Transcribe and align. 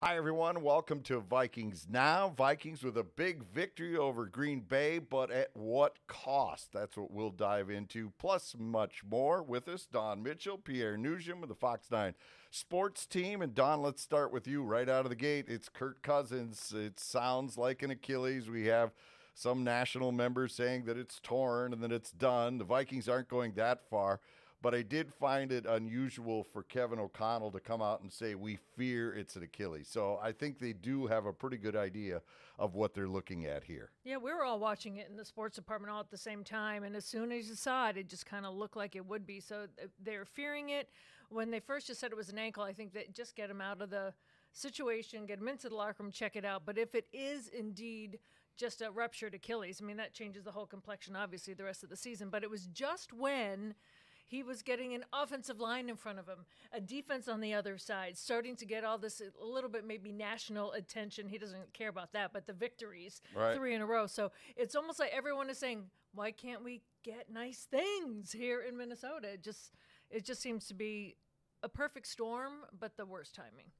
Hi, 0.00 0.16
everyone. 0.16 0.62
Welcome 0.62 1.00
to 1.02 1.18
Vikings 1.18 1.88
Now. 1.90 2.32
Vikings 2.36 2.84
with 2.84 2.96
a 2.96 3.02
big 3.02 3.42
victory 3.42 3.96
over 3.96 4.26
Green 4.26 4.60
Bay, 4.60 5.00
but 5.00 5.32
at 5.32 5.50
what 5.54 5.96
cost? 6.06 6.72
That's 6.72 6.96
what 6.96 7.10
we'll 7.10 7.32
dive 7.32 7.68
into, 7.68 8.12
plus 8.16 8.54
much 8.56 9.02
more. 9.10 9.42
With 9.42 9.66
us, 9.66 9.88
Dawn 9.92 10.22
Mitchell, 10.22 10.56
Pierre 10.56 10.96
Noujaim 10.96 11.40
with 11.40 11.48
the 11.48 11.56
Fox 11.56 11.90
9 11.90 12.14
sports 12.52 13.06
team. 13.06 13.42
And 13.42 13.56
Dawn, 13.56 13.82
let's 13.82 14.00
start 14.00 14.32
with 14.32 14.46
you 14.46 14.62
right 14.62 14.88
out 14.88 15.04
of 15.04 15.10
the 15.10 15.16
gate. 15.16 15.46
It's 15.48 15.68
Kirk 15.68 16.00
Cousins. 16.00 16.72
It 16.72 17.00
sounds 17.00 17.58
like 17.58 17.82
an 17.82 17.90
Achilles. 17.90 18.48
We 18.48 18.66
have 18.66 18.92
some 19.34 19.64
national 19.64 20.12
members 20.12 20.54
saying 20.54 20.84
that 20.84 20.96
it's 20.96 21.18
torn 21.18 21.72
and 21.72 21.82
that 21.82 21.90
it's 21.90 22.12
done. 22.12 22.58
The 22.58 22.64
Vikings 22.64 23.08
aren't 23.08 23.28
going 23.28 23.54
that 23.54 23.80
far. 23.90 24.20
But 24.60 24.74
I 24.74 24.82
did 24.82 25.14
find 25.14 25.52
it 25.52 25.66
unusual 25.66 26.42
for 26.42 26.64
Kevin 26.64 26.98
O'Connell 26.98 27.52
to 27.52 27.60
come 27.60 27.80
out 27.80 28.00
and 28.00 28.12
say, 28.12 28.34
we 28.34 28.58
fear 28.76 29.14
it's 29.14 29.36
an 29.36 29.44
Achilles. 29.44 29.88
So 29.88 30.18
I 30.20 30.32
think 30.32 30.58
they 30.58 30.72
do 30.72 31.06
have 31.06 31.26
a 31.26 31.32
pretty 31.32 31.58
good 31.58 31.76
idea 31.76 32.22
of 32.58 32.74
what 32.74 32.92
they're 32.92 33.06
looking 33.06 33.46
at 33.46 33.62
here. 33.62 33.90
Yeah, 34.02 34.16
we 34.16 34.32
were 34.32 34.42
all 34.42 34.58
watching 34.58 34.96
it 34.96 35.08
in 35.08 35.16
the 35.16 35.24
sports 35.24 35.54
department 35.54 35.92
all 35.92 36.00
at 36.00 36.10
the 36.10 36.18
same 36.18 36.42
time. 36.42 36.82
And 36.82 36.96
as 36.96 37.04
soon 37.04 37.30
as 37.30 37.48
you 37.48 37.54
saw 37.54 37.88
it, 37.90 37.96
it 37.96 38.08
just 38.08 38.26
kind 38.26 38.44
of 38.44 38.54
looked 38.54 38.76
like 38.76 38.96
it 38.96 39.06
would 39.06 39.24
be. 39.24 39.38
So 39.38 39.66
they're 40.02 40.24
fearing 40.24 40.70
it. 40.70 40.88
When 41.28 41.52
they 41.52 41.60
first 41.60 41.86
just 41.86 42.00
said 42.00 42.10
it 42.10 42.16
was 42.16 42.30
an 42.30 42.38
ankle, 42.38 42.64
I 42.64 42.72
think 42.72 42.94
that 42.94 43.14
just 43.14 43.36
get 43.36 43.50
him 43.50 43.60
out 43.60 43.80
of 43.80 43.90
the 43.90 44.12
situation, 44.52 45.26
get 45.26 45.38
him 45.38 45.46
into 45.46 45.68
the 45.68 45.76
locker 45.76 46.02
room, 46.02 46.10
check 46.10 46.34
it 46.34 46.44
out. 46.44 46.62
But 46.66 46.78
if 46.78 46.96
it 46.96 47.06
is 47.12 47.46
indeed 47.46 48.18
just 48.56 48.80
a 48.80 48.90
ruptured 48.90 49.34
Achilles, 49.34 49.78
I 49.80 49.84
mean, 49.84 49.98
that 49.98 50.14
changes 50.14 50.42
the 50.42 50.50
whole 50.50 50.66
complexion, 50.66 51.14
obviously, 51.14 51.54
the 51.54 51.62
rest 51.62 51.84
of 51.84 51.90
the 51.90 51.96
season. 51.96 52.28
But 52.28 52.42
it 52.42 52.50
was 52.50 52.66
just 52.66 53.12
when 53.12 53.74
he 54.28 54.42
was 54.42 54.62
getting 54.62 54.94
an 54.94 55.04
offensive 55.12 55.58
line 55.58 55.88
in 55.88 55.96
front 55.96 56.18
of 56.18 56.28
him, 56.28 56.44
a 56.72 56.80
defense 56.80 57.26
on 57.26 57.40
the 57.40 57.54
other 57.54 57.78
side, 57.78 58.16
starting 58.16 58.54
to 58.56 58.66
get 58.66 58.84
all 58.84 58.98
this 58.98 59.20
a 59.20 59.44
little 59.44 59.70
bit 59.70 59.84
maybe 59.86 60.12
national 60.12 60.72
attention. 60.72 61.28
He 61.28 61.38
doesn't 61.38 61.72
care 61.72 61.88
about 61.88 62.12
that, 62.12 62.32
but 62.32 62.46
the 62.46 62.52
victories, 62.52 63.20
Right. 63.34 63.56
three 63.56 63.74
in 63.74 63.80
a 63.80 63.86
row. 63.86 64.06
So 64.06 64.30
it's 64.54 64.76
almost 64.76 65.00
like 65.00 65.10
everyone 65.12 65.48
is 65.50 65.58
saying, 65.58 65.90
"Why 66.12 66.30
can't 66.30 66.62
we 66.62 66.82
get 67.02 67.30
nice 67.30 67.64
things 67.64 68.32
here 68.32 68.60
in 68.60 68.76
Minnesota?" 68.76 69.28
It 69.32 69.42
just 69.42 69.72
it 70.10 70.24
just 70.24 70.40
seems 70.40 70.66
to 70.68 70.74
be 70.74 71.16
a 71.62 71.68
perfect 71.68 72.06
storm, 72.06 72.64
but 72.78 72.96
the 72.96 73.04
worst 73.04 73.34
timing. 73.34 73.72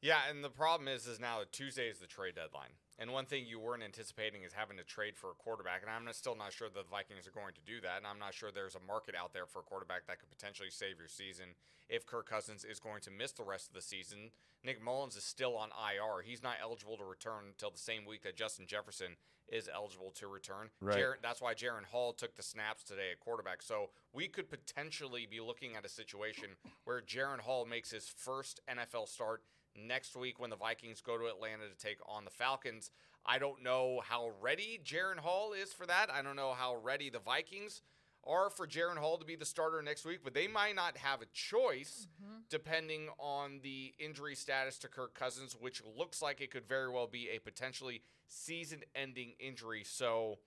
Yeah, 0.00 0.28
and 0.28 0.44
the 0.44 0.50
problem 0.50 0.86
is, 0.86 1.06
is 1.06 1.18
now 1.18 1.42
Tuesday 1.50 1.88
is 1.88 1.98
the 1.98 2.06
trade 2.06 2.34
deadline, 2.34 2.72
and 2.98 3.12
one 3.12 3.26
thing 3.26 3.44
you 3.46 3.58
weren't 3.58 3.82
anticipating 3.82 4.42
is 4.42 4.52
having 4.52 4.76
to 4.76 4.84
trade 4.84 5.16
for 5.16 5.30
a 5.30 5.34
quarterback, 5.34 5.82
and 5.82 5.90
I'm 5.90 6.12
still 6.12 6.36
not 6.36 6.52
sure 6.52 6.68
that 6.68 6.74
the 6.74 6.90
Vikings 6.90 7.26
are 7.26 7.32
going 7.32 7.54
to 7.54 7.60
do 7.66 7.80
that, 7.80 7.98
and 7.98 8.06
I'm 8.06 8.18
not 8.18 8.34
sure 8.34 8.50
there's 8.50 8.76
a 8.76 8.86
market 8.86 9.14
out 9.14 9.32
there 9.32 9.46
for 9.46 9.60
a 9.60 9.62
quarterback 9.62 10.06
that 10.06 10.20
could 10.20 10.30
potentially 10.30 10.70
save 10.70 10.98
your 10.98 11.08
season 11.08 11.56
if 11.88 12.06
Kirk 12.06 12.28
Cousins 12.28 12.64
is 12.64 12.78
going 12.78 13.00
to 13.02 13.10
miss 13.10 13.32
the 13.32 13.44
rest 13.44 13.68
of 13.68 13.74
the 13.74 13.82
season. 13.82 14.30
Nick 14.62 14.82
Mullens 14.82 15.16
is 15.16 15.24
still 15.24 15.56
on 15.56 15.70
IR; 15.70 16.22
he's 16.22 16.42
not 16.42 16.56
eligible 16.62 16.96
to 16.96 17.04
return 17.04 17.44
until 17.48 17.70
the 17.70 17.78
same 17.78 18.04
week 18.06 18.22
that 18.22 18.36
Justin 18.36 18.66
Jefferson 18.66 19.16
is 19.48 19.68
eligible 19.72 20.10
to 20.12 20.26
return. 20.26 20.70
Right. 20.80 20.96
Jared- 20.96 21.22
that's 21.22 21.40
why 21.42 21.54
Jaren 21.54 21.84
Hall 21.84 22.12
took 22.12 22.34
the 22.34 22.42
snaps 22.42 22.82
today 22.82 23.10
at 23.10 23.20
quarterback. 23.20 23.60
So 23.60 23.90
we 24.12 24.26
could 24.28 24.48
potentially 24.48 25.26
be 25.26 25.40
looking 25.40 25.76
at 25.76 25.84
a 25.84 25.88
situation 25.88 26.56
where 26.84 27.02
Jaren 27.02 27.40
Hall 27.40 27.66
makes 27.66 27.90
his 27.90 28.08
first 28.08 28.60
NFL 28.68 29.06
start 29.06 29.42
next 29.76 30.16
week 30.16 30.38
when 30.38 30.50
the 30.50 30.56
Vikings 30.56 31.00
go 31.00 31.18
to 31.18 31.26
Atlanta 31.26 31.64
to 31.68 31.76
take 31.76 31.98
on 32.06 32.24
the 32.24 32.30
Falcons. 32.30 32.90
I 33.26 33.38
don't 33.38 33.62
know 33.62 34.00
how 34.04 34.32
ready 34.40 34.80
Jaren 34.84 35.18
Hall 35.18 35.52
is 35.52 35.72
for 35.72 35.86
that. 35.86 36.10
I 36.10 36.22
don't 36.22 36.36
know 36.36 36.52
how 36.52 36.76
ready 36.76 37.10
the 37.10 37.18
Vikings 37.18 37.82
are 38.26 38.50
for 38.50 38.66
Jaren 38.66 38.96
Hall 38.96 39.18
to 39.18 39.24
be 39.24 39.36
the 39.36 39.44
starter 39.44 39.82
next 39.82 40.04
week, 40.04 40.20
but 40.22 40.34
they 40.34 40.48
might 40.48 40.74
not 40.74 40.96
have 40.96 41.22
a 41.22 41.26
choice 41.32 42.06
mm-hmm. 42.22 42.40
depending 42.48 43.08
on 43.18 43.60
the 43.62 43.94
injury 43.98 44.34
status 44.34 44.78
to 44.78 44.88
Kirk 44.88 45.14
Cousins, 45.14 45.56
which 45.58 45.82
looks 45.96 46.22
like 46.22 46.40
it 46.40 46.50
could 46.50 46.66
very 46.66 46.90
well 46.90 47.06
be 47.06 47.28
a 47.34 47.38
potentially 47.38 48.02
season 48.28 48.80
ending 48.94 49.34
injury. 49.38 49.84
So, 49.84 50.38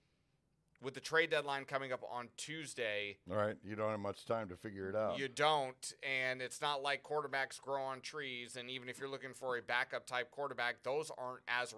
with 0.80 0.94
the 0.94 1.00
trade 1.00 1.30
deadline 1.30 1.64
coming 1.64 1.92
up 1.92 2.02
on 2.10 2.28
Tuesday, 2.36 3.18
All 3.30 3.36
right. 3.36 3.56
You 3.64 3.74
don't 3.74 3.90
have 3.90 4.00
much 4.00 4.24
time 4.24 4.48
to 4.48 4.56
figure 4.56 4.88
it 4.88 4.94
out. 4.94 5.18
you 5.18 5.28
don't, 5.28 5.92
and 6.02 6.40
it's 6.40 6.60
not 6.60 6.82
like 6.82 7.02
quarterbacks 7.02 7.60
grow 7.60 7.82
on 7.82 8.00
trees. 8.00 8.56
And 8.56 8.70
even 8.70 8.88
if 8.88 8.98
you're 8.98 9.08
looking 9.08 9.34
for 9.34 9.56
a 9.56 9.62
backup 9.62 10.06
type 10.06 10.30
quarterback, 10.30 10.82
those 10.84 11.10
aren't 11.18 11.42
as 11.48 11.74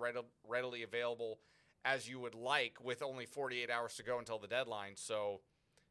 readily 0.47 0.83
available 0.83 1.39
as 1.85 2.09
you 2.09 2.21
would 2.21 2.35
like 2.35 2.75
with 2.83 3.03
only 3.03 3.25
48 3.25 3.71
hours 3.71 3.95
to 3.95 4.03
go 4.03 4.19
until 4.19 4.39
the 4.39 4.47
deadline. 4.47 4.93
So 4.97 5.41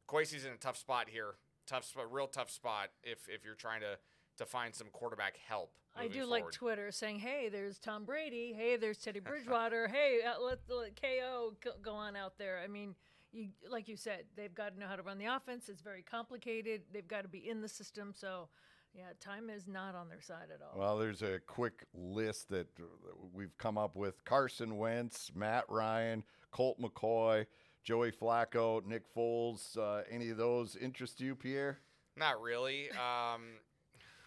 Kwesi's 0.07 0.45
in 0.45 0.51
a 0.51 0.57
tough 0.57 0.77
spot 0.77 1.09
here, 1.09 1.35
tough 1.65 1.85
spot, 1.85 2.11
real 2.11 2.27
tough 2.27 2.51
spot 2.51 2.89
if 3.03 3.27
if 3.27 3.43
you're 3.43 3.55
trying 3.55 3.81
to 3.81 3.97
to 4.39 4.45
find 4.45 4.73
some 4.73 4.87
quarterback 4.91 5.35
help. 5.47 5.71
I 5.95 6.03
moving 6.03 6.19
do 6.21 6.25
like. 6.25 6.51
Twitter 6.51 6.91
saying, 6.91 7.19
"Hey, 7.19 7.49
there's 7.49 7.77
Tom 7.77 8.05
Brady. 8.05 8.53
Hey, 8.55 8.75
there's 8.77 8.97
Teddy 8.97 9.19
Bridgewater. 9.29 9.87
hey, 9.87 10.19
uh, 10.25 10.41
let 10.41 10.67
the 10.67 10.89
KO 11.01 11.53
go- 11.63 11.71
go 11.81 11.93
on 11.93 12.15
out 12.15 12.37
there." 12.37 12.59
I 12.63 12.67
mean, 12.67 12.95
you 13.31 13.49
like 13.69 13.87
you 13.87 13.95
said, 13.97 14.25
they've 14.35 14.53
got 14.53 14.73
to 14.73 14.79
know 14.79 14.87
how 14.87 14.95
to 14.95 15.03
run 15.03 15.17
the 15.17 15.25
offense. 15.25 15.69
It's 15.69 15.81
very 15.81 16.01
complicated. 16.03 16.81
They've 16.93 17.07
got 17.07 17.21
to 17.23 17.27
be 17.27 17.47
in 17.49 17.61
the 17.61 17.67
system. 17.67 18.13
So, 18.15 18.49
yeah, 18.93 19.03
time 19.19 19.49
is 19.49 19.67
not 19.67 19.93
on 19.95 20.09
their 20.09 20.21
side 20.21 20.47
at 20.53 20.61
all. 20.61 20.79
Well, 20.79 20.97
there's 20.97 21.21
a 21.21 21.39
quick 21.45 21.85
list 21.93 22.49
that 22.49 22.67
uh, 22.79 22.83
we've 23.33 23.57
come 23.57 23.77
up 23.77 23.95
with 23.95 24.23
Carson 24.25 24.77
Wentz, 24.77 25.31
Matt 25.35 25.65
Ryan, 25.69 26.23
Colt 26.51 26.79
McCoy, 26.81 27.45
Joey 27.83 28.11
Flacco, 28.11 28.85
Nick 28.85 29.03
Foles. 29.13 29.77
Uh, 29.77 30.03
any 30.09 30.29
of 30.29 30.37
those 30.37 30.75
interest 30.75 31.19
you, 31.19 31.35
Pierre? 31.35 31.79
Not 32.15 32.41
really. 32.41 32.89
Um, 32.91 33.41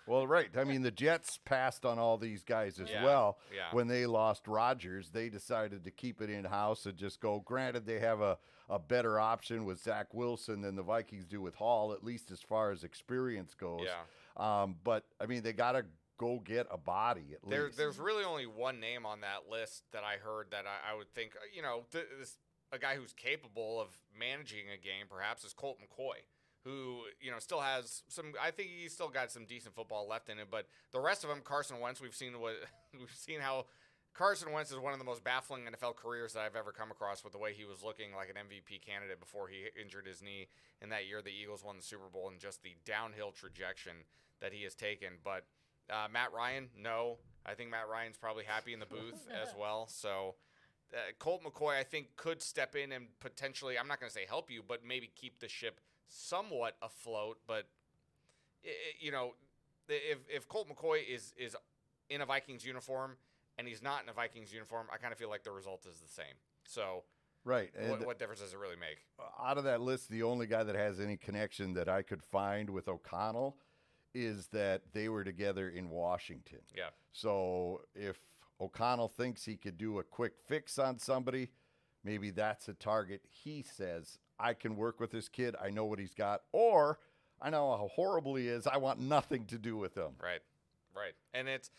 Well, 0.06 0.26
right. 0.26 0.48
I 0.56 0.64
mean, 0.64 0.82
the 0.82 0.90
Jets 0.90 1.38
passed 1.44 1.84
on 1.84 1.98
all 1.98 2.18
these 2.18 2.42
guys 2.42 2.80
as 2.80 2.90
Yeah, 2.90 3.04
well. 3.04 3.38
yeah. 3.54 3.68
When 3.72 3.86
they 3.88 4.06
lost 4.06 4.48
Rodgers, 4.48 5.10
they 5.10 5.28
decided 5.28 5.84
to 5.84 5.90
keep 5.90 6.20
it 6.20 6.28
in 6.30 6.44
house 6.44 6.86
and 6.86 6.96
just 6.96 7.20
go. 7.20 7.40
Granted, 7.40 7.86
they 7.86 8.00
have 8.00 8.20
a, 8.20 8.38
a 8.68 8.78
better 8.78 9.18
option 9.20 9.64
with 9.64 9.80
Zach 9.80 10.12
Wilson 10.12 10.60
than 10.60 10.74
the 10.76 10.82
Vikings 10.82 11.24
do 11.26 11.40
with 11.40 11.54
Hall, 11.54 11.92
at 11.92 12.02
least 12.02 12.30
as 12.30 12.40
far 12.40 12.70
as 12.72 12.82
experience 12.84 13.54
goes. 13.54 13.86
Yeah. 13.86 14.62
Um, 14.62 14.76
but 14.82 15.04
I 15.20 15.26
mean, 15.26 15.42
they 15.42 15.52
got 15.52 15.72
to 15.72 15.84
go 16.18 16.38
get 16.44 16.66
a 16.70 16.78
body 16.78 17.34
at 17.34 17.48
There, 17.48 17.64
least. 17.66 17.76
there's 17.78 17.98
really 17.98 18.24
only 18.24 18.46
one 18.46 18.80
name 18.80 19.04
on 19.06 19.20
that 19.22 19.50
list 19.50 19.82
that 19.92 20.04
I 20.04 20.16
heard 20.18 20.48
that 20.52 20.64
I, 20.66 20.92
I 20.92 20.96
would 20.96 21.12
think, 21.14 21.32
uh, 21.36 21.40
you 21.54 21.62
know, 21.62 21.84
th- 21.90 22.06
this, 22.18 22.36
a 22.70 22.78
guy 22.78 22.96
who's 22.96 23.12
capable 23.12 23.80
of 23.80 23.88
managing 24.18 24.66
a 24.72 24.76
game, 24.82 25.06
perhaps, 25.10 25.44
is 25.44 25.52
Colt 25.52 25.78
McCoy, 25.78 26.22
who 26.64 27.02
you 27.20 27.30
know 27.30 27.38
still 27.38 27.60
has 27.60 28.02
some. 28.08 28.32
I 28.40 28.50
think 28.50 28.70
he's 28.70 28.92
still 28.92 29.08
got 29.08 29.30
some 29.30 29.44
decent 29.44 29.74
football 29.74 30.08
left 30.08 30.28
in 30.28 30.38
him. 30.38 30.48
But 30.50 30.66
the 30.92 31.00
rest 31.00 31.24
of 31.24 31.30
them, 31.30 31.40
Carson 31.42 31.80
Wentz, 31.80 32.00
we've 32.00 32.14
seen 32.14 32.40
what 32.40 32.54
we've 32.92 33.14
seen 33.14 33.40
how. 33.40 33.66
Carson 34.14 34.52
Wentz 34.52 34.70
is 34.70 34.78
one 34.78 34.92
of 34.92 34.98
the 34.98 35.06
most 35.06 35.24
baffling 35.24 35.62
NFL 35.62 35.96
careers 35.96 36.34
that 36.34 36.40
I've 36.40 36.54
ever 36.54 36.70
come 36.70 36.90
across 36.90 37.24
with 37.24 37.32
the 37.32 37.38
way 37.38 37.54
he 37.54 37.64
was 37.64 37.82
looking 37.82 38.14
like 38.14 38.28
an 38.28 38.34
MVP 38.36 38.82
candidate 38.84 39.18
before 39.18 39.48
he 39.48 39.64
injured 39.80 40.06
his 40.06 40.20
knee 40.20 40.48
in 40.82 40.90
that 40.90 41.06
year 41.06 41.22
the 41.22 41.30
Eagles 41.30 41.64
won 41.64 41.78
the 41.78 41.82
Super 41.82 42.10
Bowl 42.12 42.28
and 42.28 42.38
just 42.38 42.62
the 42.62 42.76
downhill 42.84 43.32
trajectory 43.32 44.04
that 44.42 44.52
he 44.52 44.64
has 44.64 44.74
taken. 44.74 45.12
But 45.24 45.46
uh, 45.88 46.08
Matt 46.12 46.34
Ryan, 46.34 46.68
no. 46.78 47.16
I 47.46 47.54
think 47.54 47.70
Matt 47.70 47.88
Ryan's 47.90 48.18
probably 48.18 48.44
happy 48.44 48.74
in 48.74 48.80
the 48.80 48.86
booth 48.86 49.26
as 49.42 49.54
well. 49.58 49.86
So 49.88 50.34
uh, 50.92 50.98
Colt 51.18 51.42
McCoy, 51.42 51.78
I 51.78 51.82
think, 51.82 52.16
could 52.16 52.42
step 52.42 52.76
in 52.76 52.92
and 52.92 53.06
potentially, 53.20 53.78
I'm 53.78 53.88
not 53.88 53.98
going 53.98 54.10
to 54.10 54.14
say 54.14 54.26
help 54.28 54.50
you, 54.50 54.62
but 54.66 54.84
maybe 54.86 55.10
keep 55.16 55.40
the 55.40 55.48
ship 55.48 55.80
somewhat 56.12 56.76
afloat. 56.82 57.38
But, 57.46 57.66
you 59.00 59.10
know, 59.10 59.32
if, 59.88 60.18
if 60.28 60.48
Colt 60.48 60.68
McCoy 60.68 60.98
is, 61.08 61.32
is 61.36 61.56
in 62.08 62.20
a 62.20 62.26
Vikings 62.26 62.64
uniform 62.64 63.16
and 63.58 63.66
he's 63.66 63.82
not 63.82 64.02
in 64.02 64.08
a 64.08 64.12
Vikings 64.12 64.52
uniform, 64.52 64.86
I 64.92 64.98
kind 64.98 65.12
of 65.12 65.18
feel 65.18 65.30
like 65.30 65.44
the 65.44 65.50
result 65.50 65.86
is 65.90 65.98
the 65.98 66.08
same. 66.08 66.34
So 66.64 67.04
right. 67.44 67.70
what, 67.88 68.06
what 68.06 68.18
difference 68.18 68.40
does 68.40 68.52
it 68.52 68.58
really 68.58 68.76
make? 68.76 68.98
Uh, 69.18 69.42
out 69.42 69.58
of 69.58 69.64
that 69.64 69.80
list, 69.80 70.10
the 70.10 70.22
only 70.22 70.46
guy 70.46 70.62
that 70.62 70.76
has 70.76 71.00
any 71.00 71.16
connection 71.16 71.74
that 71.74 71.88
I 71.88 72.02
could 72.02 72.22
find 72.22 72.70
with 72.70 72.88
O'Connell 72.88 73.56
is 74.14 74.48
that 74.48 74.82
they 74.92 75.08
were 75.08 75.24
together 75.24 75.70
in 75.70 75.88
Washington. 75.88 76.60
Yeah. 76.76 76.90
So 77.12 77.80
if 77.94 78.18
O'Connell 78.60 79.08
thinks 79.08 79.44
he 79.44 79.56
could 79.56 79.78
do 79.78 79.98
a 79.98 80.02
quick 80.02 80.34
fix 80.46 80.78
on 80.78 80.98
somebody, 80.98 81.50
maybe 82.04 82.30
that's 82.30 82.68
a 82.68 82.74
target. 82.74 83.22
He 83.28 83.62
says, 83.62 84.18
I 84.38 84.54
can 84.54 84.76
work 84.76 85.00
with 85.00 85.10
this 85.10 85.28
kid. 85.28 85.54
I 85.62 85.70
know 85.70 85.84
what 85.84 85.98
he's 85.98 86.14
got. 86.14 86.42
Or 86.52 86.98
I 87.40 87.50
know 87.50 87.70
how 87.76 87.88
horrible 87.94 88.34
he 88.36 88.48
is. 88.48 88.66
I 88.66 88.76
want 88.76 89.00
nothing 89.00 89.46
to 89.46 89.58
do 89.58 89.76
with 89.76 89.94
him. 89.96 90.12
Right, 90.22 90.40
right, 90.96 91.14
and 91.34 91.48
it's 91.48 91.70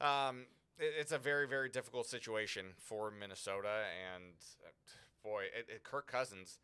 um, 0.00 0.46
it's 0.78 1.12
a 1.12 1.18
very 1.18 1.48
very 1.48 1.68
difficult 1.68 2.06
situation 2.06 2.66
for 2.76 3.10
Minnesota, 3.10 3.84
and 4.14 4.24
uh, 4.64 4.68
boy, 5.22 5.44
it, 5.58 5.66
it, 5.74 5.84
Kirk 5.84 6.06
Cousins 6.06 6.58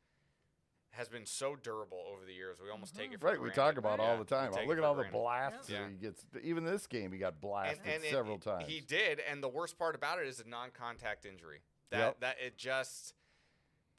has 0.91 1.09
been 1.09 1.25
so 1.25 1.57
durable 1.57 2.03
over 2.13 2.27
the 2.27 2.35
years. 2.35 2.59
We 2.63 2.69
almost 2.71 2.95
take 2.95 3.13
it 3.13 3.15
for 3.15 3.21
granted. 3.21 3.41
Right, 3.41 3.45
we 3.49 3.55
talk 3.55 3.79
about 3.79 3.99
all 3.99 4.19
the 4.19 4.27
time. 4.27 4.53
Look 4.67 4.77
at 4.77 4.85
all 4.85 4.95
for 4.95 5.05
the 5.05 5.11
blasts 5.11 5.71
Yeah. 5.71 5.81
that 5.81 5.91
he 5.91 5.97
gets. 5.97 6.25
Even 6.43 6.65
this 6.67 6.87
game, 6.87 7.11
he 7.13 7.19
got 7.19 7.41
blasted 7.41 7.81
and, 7.87 7.95
and 7.95 8.05
it- 8.05 8.11
several 8.11 8.39
times. 8.39 8.67
He 8.69 8.81
did, 8.81 9.19
and 9.31 9.43
the 9.43 9.49
worst 9.49 9.79
part 9.79 9.95
about 9.95 10.19
it 10.19 10.27
is 10.27 10.39
a 10.41 10.47
non-contact 10.47 11.25
injury. 11.25 11.63
That 11.91 11.99
Yep. 11.99 12.21
that 12.21 12.37
it 12.45 12.59
just, 12.59 13.15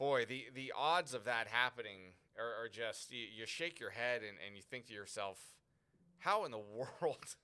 boy, 0.03 0.25
the 0.25 0.45
the 0.53 0.73
odds 0.77 1.13
of 1.13 1.23
that 1.23 1.47
happening 1.47 2.11
are, 2.37 2.65
are 2.65 2.69
just 2.69 3.13
you, 3.13 3.25
you 3.37 3.45
shake 3.45 3.79
your 3.79 3.91
head 3.91 4.21
and, 4.21 4.37
and 4.45 4.53
you 4.57 4.61
think 4.61 4.85
to 4.87 4.93
yourself, 4.93 5.39
how 6.19 6.43
in 6.43 6.51
the 6.51 6.59
world 7.01 7.35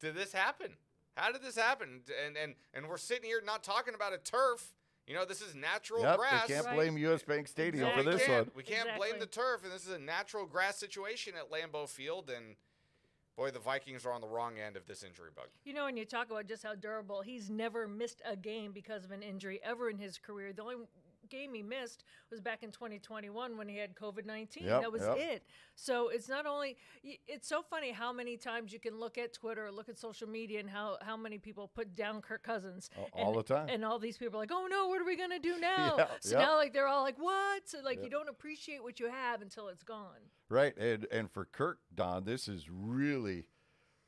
did 0.00 0.16
this 0.16 0.32
happen? 0.32 0.72
How 1.16 1.30
did 1.30 1.42
this 1.42 1.56
happen? 1.56 2.00
And 2.26 2.36
and 2.36 2.54
and 2.74 2.88
we're 2.88 2.98
sitting 2.98 3.26
here 3.26 3.40
not 3.44 3.62
talking 3.62 3.94
about 3.94 4.12
a 4.12 4.18
turf. 4.18 4.72
You 5.06 5.14
know, 5.14 5.24
this 5.24 5.40
is 5.40 5.54
natural 5.54 6.02
Yep, 6.02 6.18
grass. 6.18 6.46
they 6.46 6.54
can't 6.54 6.66
Right. 6.66 6.76
blame 6.76 6.98
US 6.98 7.22
Bank 7.22 7.46
Stadium 7.48 7.84
Exactly. 7.88 8.04
for 8.04 8.10
this 8.10 8.26
can't, 8.26 8.46
one. 8.46 8.52
We 8.56 8.62
can't 8.62 8.96
blame 8.96 9.18
the 9.18 9.26
turf, 9.26 9.62
and 9.64 9.72
this 9.72 9.86
is 9.86 9.92
a 9.92 9.98
natural 9.98 10.46
grass 10.46 10.76
situation 10.78 11.34
at 11.38 11.50
Lambeau 11.50 11.88
Field. 11.88 12.30
And 12.30 12.56
boy, 13.36 13.50
the 13.50 13.58
Vikings 13.58 14.04
are 14.04 14.12
on 14.12 14.20
the 14.20 14.28
wrong 14.28 14.58
end 14.58 14.76
of 14.76 14.86
this 14.86 15.02
injury 15.02 15.30
bug. 15.34 15.48
You 15.64 15.74
know, 15.74 15.84
when 15.84 15.96
you 15.96 16.04
talk 16.04 16.30
about 16.30 16.46
just 16.46 16.62
how 16.62 16.74
durable, 16.74 17.22
he's 17.22 17.50
never 17.50 17.88
missed 17.88 18.20
a 18.24 18.36
game 18.36 18.72
because 18.72 19.04
of 19.04 19.10
an 19.10 19.22
injury 19.22 19.60
ever 19.64 19.88
in 19.90 19.98
his 19.98 20.18
career. 20.18 20.52
The 20.52 20.62
only 20.62 20.76
game 21.30 21.54
he 21.54 21.62
missed 21.62 22.04
was 22.30 22.40
back 22.40 22.62
in 22.62 22.70
2021 22.70 23.56
when 23.56 23.68
he 23.68 23.76
had 23.76 23.94
COVID 23.94 24.26
19. 24.26 24.64
Yep, 24.64 24.82
that 24.82 24.92
was 24.92 25.02
yep. 25.02 25.16
it. 25.16 25.42
So 25.74 26.08
it's 26.08 26.28
not 26.28 26.46
only, 26.46 26.76
it's 27.02 27.48
so 27.48 27.62
funny 27.62 27.92
how 27.92 28.12
many 28.12 28.36
times 28.36 28.72
you 28.72 28.80
can 28.80 28.98
look 28.98 29.16
at 29.18 29.32
Twitter 29.32 29.66
or 29.66 29.72
look 29.72 29.88
at 29.88 29.98
social 29.98 30.28
media 30.28 30.60
and 30.60 30.68
how, 30.68 30.98
how 31.00 31.16
many 31.16 31.38
people 31.38 31.68
put 31.68 31.94
down 31.96 32.20
Kirk 32.20 32.42
Cousins. 32.42 32.90
All- 32.96 33.08
and, 33.14 33.26
all 33.26 33.34
the 33.34 33.42
time. 33.42 33.68
And 33.68 33.84
all 33.84 33.98
these 33.98 34.16
people 34.16 34.38
are 34.38 34.42
like, 34.42 34.52
oh 34.52 34.66
no, 34.70 34.88
what 34.88 35.00
are 35.00 35.06
we 35.06 35.16
going 35.16 35.30
to 35.30 35.38
do 35.38 35.58
now? 35.58 35.96
Yeah, 36.00 36.06
so 36.20 36.38
yep. 36.38 36.48
now, 36.48 36.56
like, 36.56 36.72
they're 36.72 36.86
all 36.86 37.02
like, 37.02 37.18
what? 37.18 37.68
So, 37.68 37.78
like, 37.84 38.02
you 38.02 38.08
don't 38.08 38.28
appreciate 38.28 38.82
what 38.82 39.00
you 39.00 39.10
have 39.10 39.42
until 39.42 39.68
it's 39.68 39.82
gone. 39.82 40.30
Right, 40.48 40.76
and 40.76 41.06
and 41.12 41.30
for 41.30 41.44
Kirk 41.44 41.78
Dawn, 41.94 42.24
this 42.24 42.48
is 42.48 42.68
really 42.70 43.46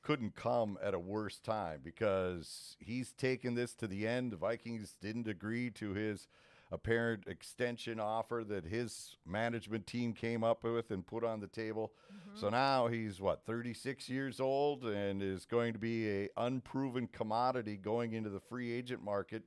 couldn't 0.02 0.34
come 0.34 0.76
at 0.82 0.94
a 0.94 0.98
worse 0.98 1.38
time 1.38 1.80
because 1.82 2.76
he's 2.80 3.12
taken 3.12 3.54
this 3.54 3.74
to 3.74 3.86
the 3.86 4.06
end. 4.06 4.32
The 4.32 4.36
Vikings 4.36 4.96
didn't 5.00 5.28
agree 5.28 5.70
to 5.70 5.92
his 5.92 6.26
apparent 6.72 7.24
extension 7.26 8.00
offer 8.00 8.42
that 8.48 8.64
his 8.64 9.16
management 9.26 9.86
team 9.86 10.14
came 10.14 10.42
up 10.42 10.64
with 10.64 10.90
and 10.90 11.06
put 11.06 11.22
on 11.22 11.40
the 11.40 11.46
table. 11.46 11.92
So 12.34 12.48
now 12.48 12.88
he's 12.88 13.20
what 13.20 13.44
36 13.44 14.08
years 14.08 14.40
old 14.40 14.84
and 14.84 15.22
is 15.22 15.44
going 15.44 15.74
to 15.74 15.78
be 15.78 16.08
a 16.08 16.28
unproven 16.36 17.08
commodity 17.08 17.76
going 17.76 18.14
into 18.14 18.30
the 18.30 18.40
free 18.40 18.72
agent 18.72 19.04
market 19.04 19.42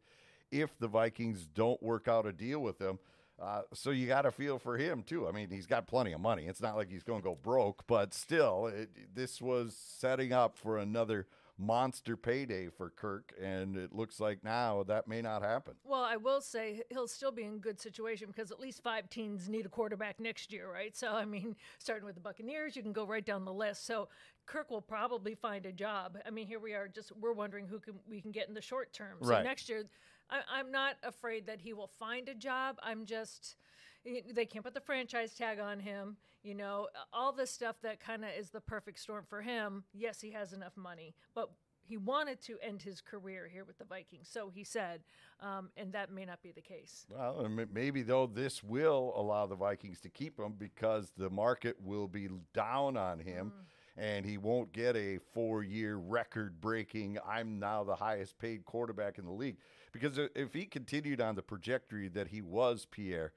if 0.51 0.77
the 0.77 0.87
Vikings 0.87 1.47
don't 1.47 1.81
work 1.81 2.07
out 2.07 2.27
a 2.27 2.31
deal 2.31 2.59
with 2.59 2.79
him. 2.79 2.99
Uh, 3.41 3.63
so 3.73 3.89
you 3.89 4.07
got 4.07 4.21
to 4.21 4.31
feel 4.31 4.59
for 4.59 4.77
him 4.77 5.03
too. 5.03 5.27
I 5.27 5.31
mean, 5.31 5.49
he's 5.49 5.65
got 5.65 5.87
plenty 5.87 6.13
of 6.13 6.21
money. 6.21 6.45
It's 6.45 6.61
not 6.61 6.77
like 6.77 6.89
he's 6.89 7.03
going 7.03 7.21
to 7.21 7.27
go 7.27 7.35
broke, 7.35 7.85
but 7.87 8.13
still, 8.13 8.67
it, 8.67 8.89
this 9.13 9.41
was 9.41 9.75
setting 9.75 10.31
up 10.31 10.57
for 10.57 10.77
another 10.77 11.27
monster 11.57 12.17
payday 12.17 12.67
for 12.69 12.89
Kirk, 12.89 13.33
and 13.41 13.77
it 13.77 13.93
looks 13.93 14.19
like 14.19 14.43
now 14.43 14.83
that 14.83 15.07
may 15.07 15.21
not 15.21 15.41
happen. 15.41 15.75
Well, 15.83 16.03
I 16.03 16.17
will 16.17 16.41
say 16.41 16.81
he'll 16.89 17.07
still 17.07 17.31
be 17.31 17.43
in 17.43 17.59
good 17.59 17.79
situation 17.79 18.27
because 18.27 18.51
at 18.51 18.59
least 18.59 18.83
five 18.83 19.09
teams 19.09 19.47
need 19.47 19.65
a 19.65 19.69
quarterback 19.69 20.19
next 20.19 20.51
year, 20.51 20.71
right? 20.71 20.95
So 20.95 21.11
I 21.13 21.25
mean, 21.25 21.55
starting 21.79 22.05
with 22.05 22.15
the 22.15 22.21
Buccaneers, 22.21 22.75
you 22.75 22.83
can 22.83 22.93
go 22.93 23.05
right 23.05 23.25
down 23.25 23.45
the 23.45 23.53
list. 23.53 23.85
So 23.85 24.09
Kirk 24.45 24.69
will 24.69 24.81
probably 24.81 25.35
find 25.35 25.65
a 25.65 25.71
job. 25.71 26.17
I 26.25 26.29
mean, 26.29 26.47
here 26.47 26.59
we 26.59 26.73
are, 26.73 26.87
just 26.87 27.11
we're 27.19 27.33
wondering 27.33 27.67
who 27.67 27.79
can 27.79 27.95
we 28.09 28.21
can 28.21 28.31
get 28.31 28.47
in 28.47 28.53
the 28.53 28.61
short 28.61 28.91
term. 28.93 29.17
So 29.21 29.29
Right. 29.29 29.43
next 29.43 29.69
year, 29.69 29.85
I, 30.29 30.41
I'm 30.51 30.71
not 30.71 30.95
afraid 31.03 31.47
that 31.47 31.61
he 31.61 31.73
will 31.73 31.91
find 31.99 32.27
a 32.29 32.35
job. 32.35 32.77
I'm 32.83 33.05
just 33.05 33.55
they 34.33 34.45
can't 34.45 34.63
put 34.63 34.73
the 34.73 34.81
franchise 34.81 35.33
tag 35.33 35.59
on 35.59 35.79
him. 35.79 36.17
You 36.43 36.55
know, 36.55 36.87
all 37.11 37.31
this 37.31 37.51
stuff 37.51 37.77
that 37.81 37.99
kind 37.99 38.23
of 38.23 38.29
is 38.37 38.49
the 38.49 38.61
perfect 38.61 38.99
storm 38.99 39.25
for 39.27 39.41
him. 39.41 39.83
Yes, 39.93 40.21
he 40.21 40.31
has 40.31 40.53
enough 40.53 40.77
money, 40.77 41.15
but 41.33 41.49
he 41.87 41.97
wanted 41.97 42.41
to 42.41 42.57
end 42.61 42.81
his 42.81 42.99
career 43.01 43.47
here 43.51 43.63
with 43.63 43.77
the 43.77 43.85
Vikings, 43.85 44.27
so 44.29 44.49
he 44.53 44.63
said, 44.63 45.01
um, 45.39 45.69
and 45.77 45.93
that 45.93 46.11
may 46.11 46.25
not 46.25 46.41
be 46.41 46.51
the 46.51 46.61
case. 46.61 47.05
Well, 47.09 47.47
maybe 47.71 48.01
though 48.01 48.25
this 48.25 48.63
will 48.63 49.13
allow 49.15 49.45
the 49.45 49.55
Vikings 49.55 49.99
to 50.01 50.09
keep 50.09 50.39
him 50.39 50.55
because 50.57 51.11
the 51.17 51.29
market 51.29 51.77
will 51.81 52.07
be 52.07 52.27
down 52.53 52.97
on 52.97 53.19
him. 53.19 53.53
And 53.97 54.25
he 54.25 54.37
won't 54.37 54.73
get 54.73 54.97
a 54.97 55.19
four 55.33 55.63
year 55.63 55.95
record 55.95 56.59
breaking, 56.59 57.17
I'm 57.25 57.59
now 57.59 57.85
the 57.85 57.95
highest 57.95 58.37
paid 58.37 58.65
quarterback 58.65 59.17
in 59.17 59.23
the 59.23 59.31
league. 59.31 59.55
Because 59.93 60.19
if 60.35 60.51
he 60.51 60.65
continued 60.65 61.21
on 61.21 61.35
the 61.35 61.41
trajectory 61.41 62.09
that 62.09 62.27
he 62.27 62.41
was, 62.41 62.85
Pierre, 62.91 63.31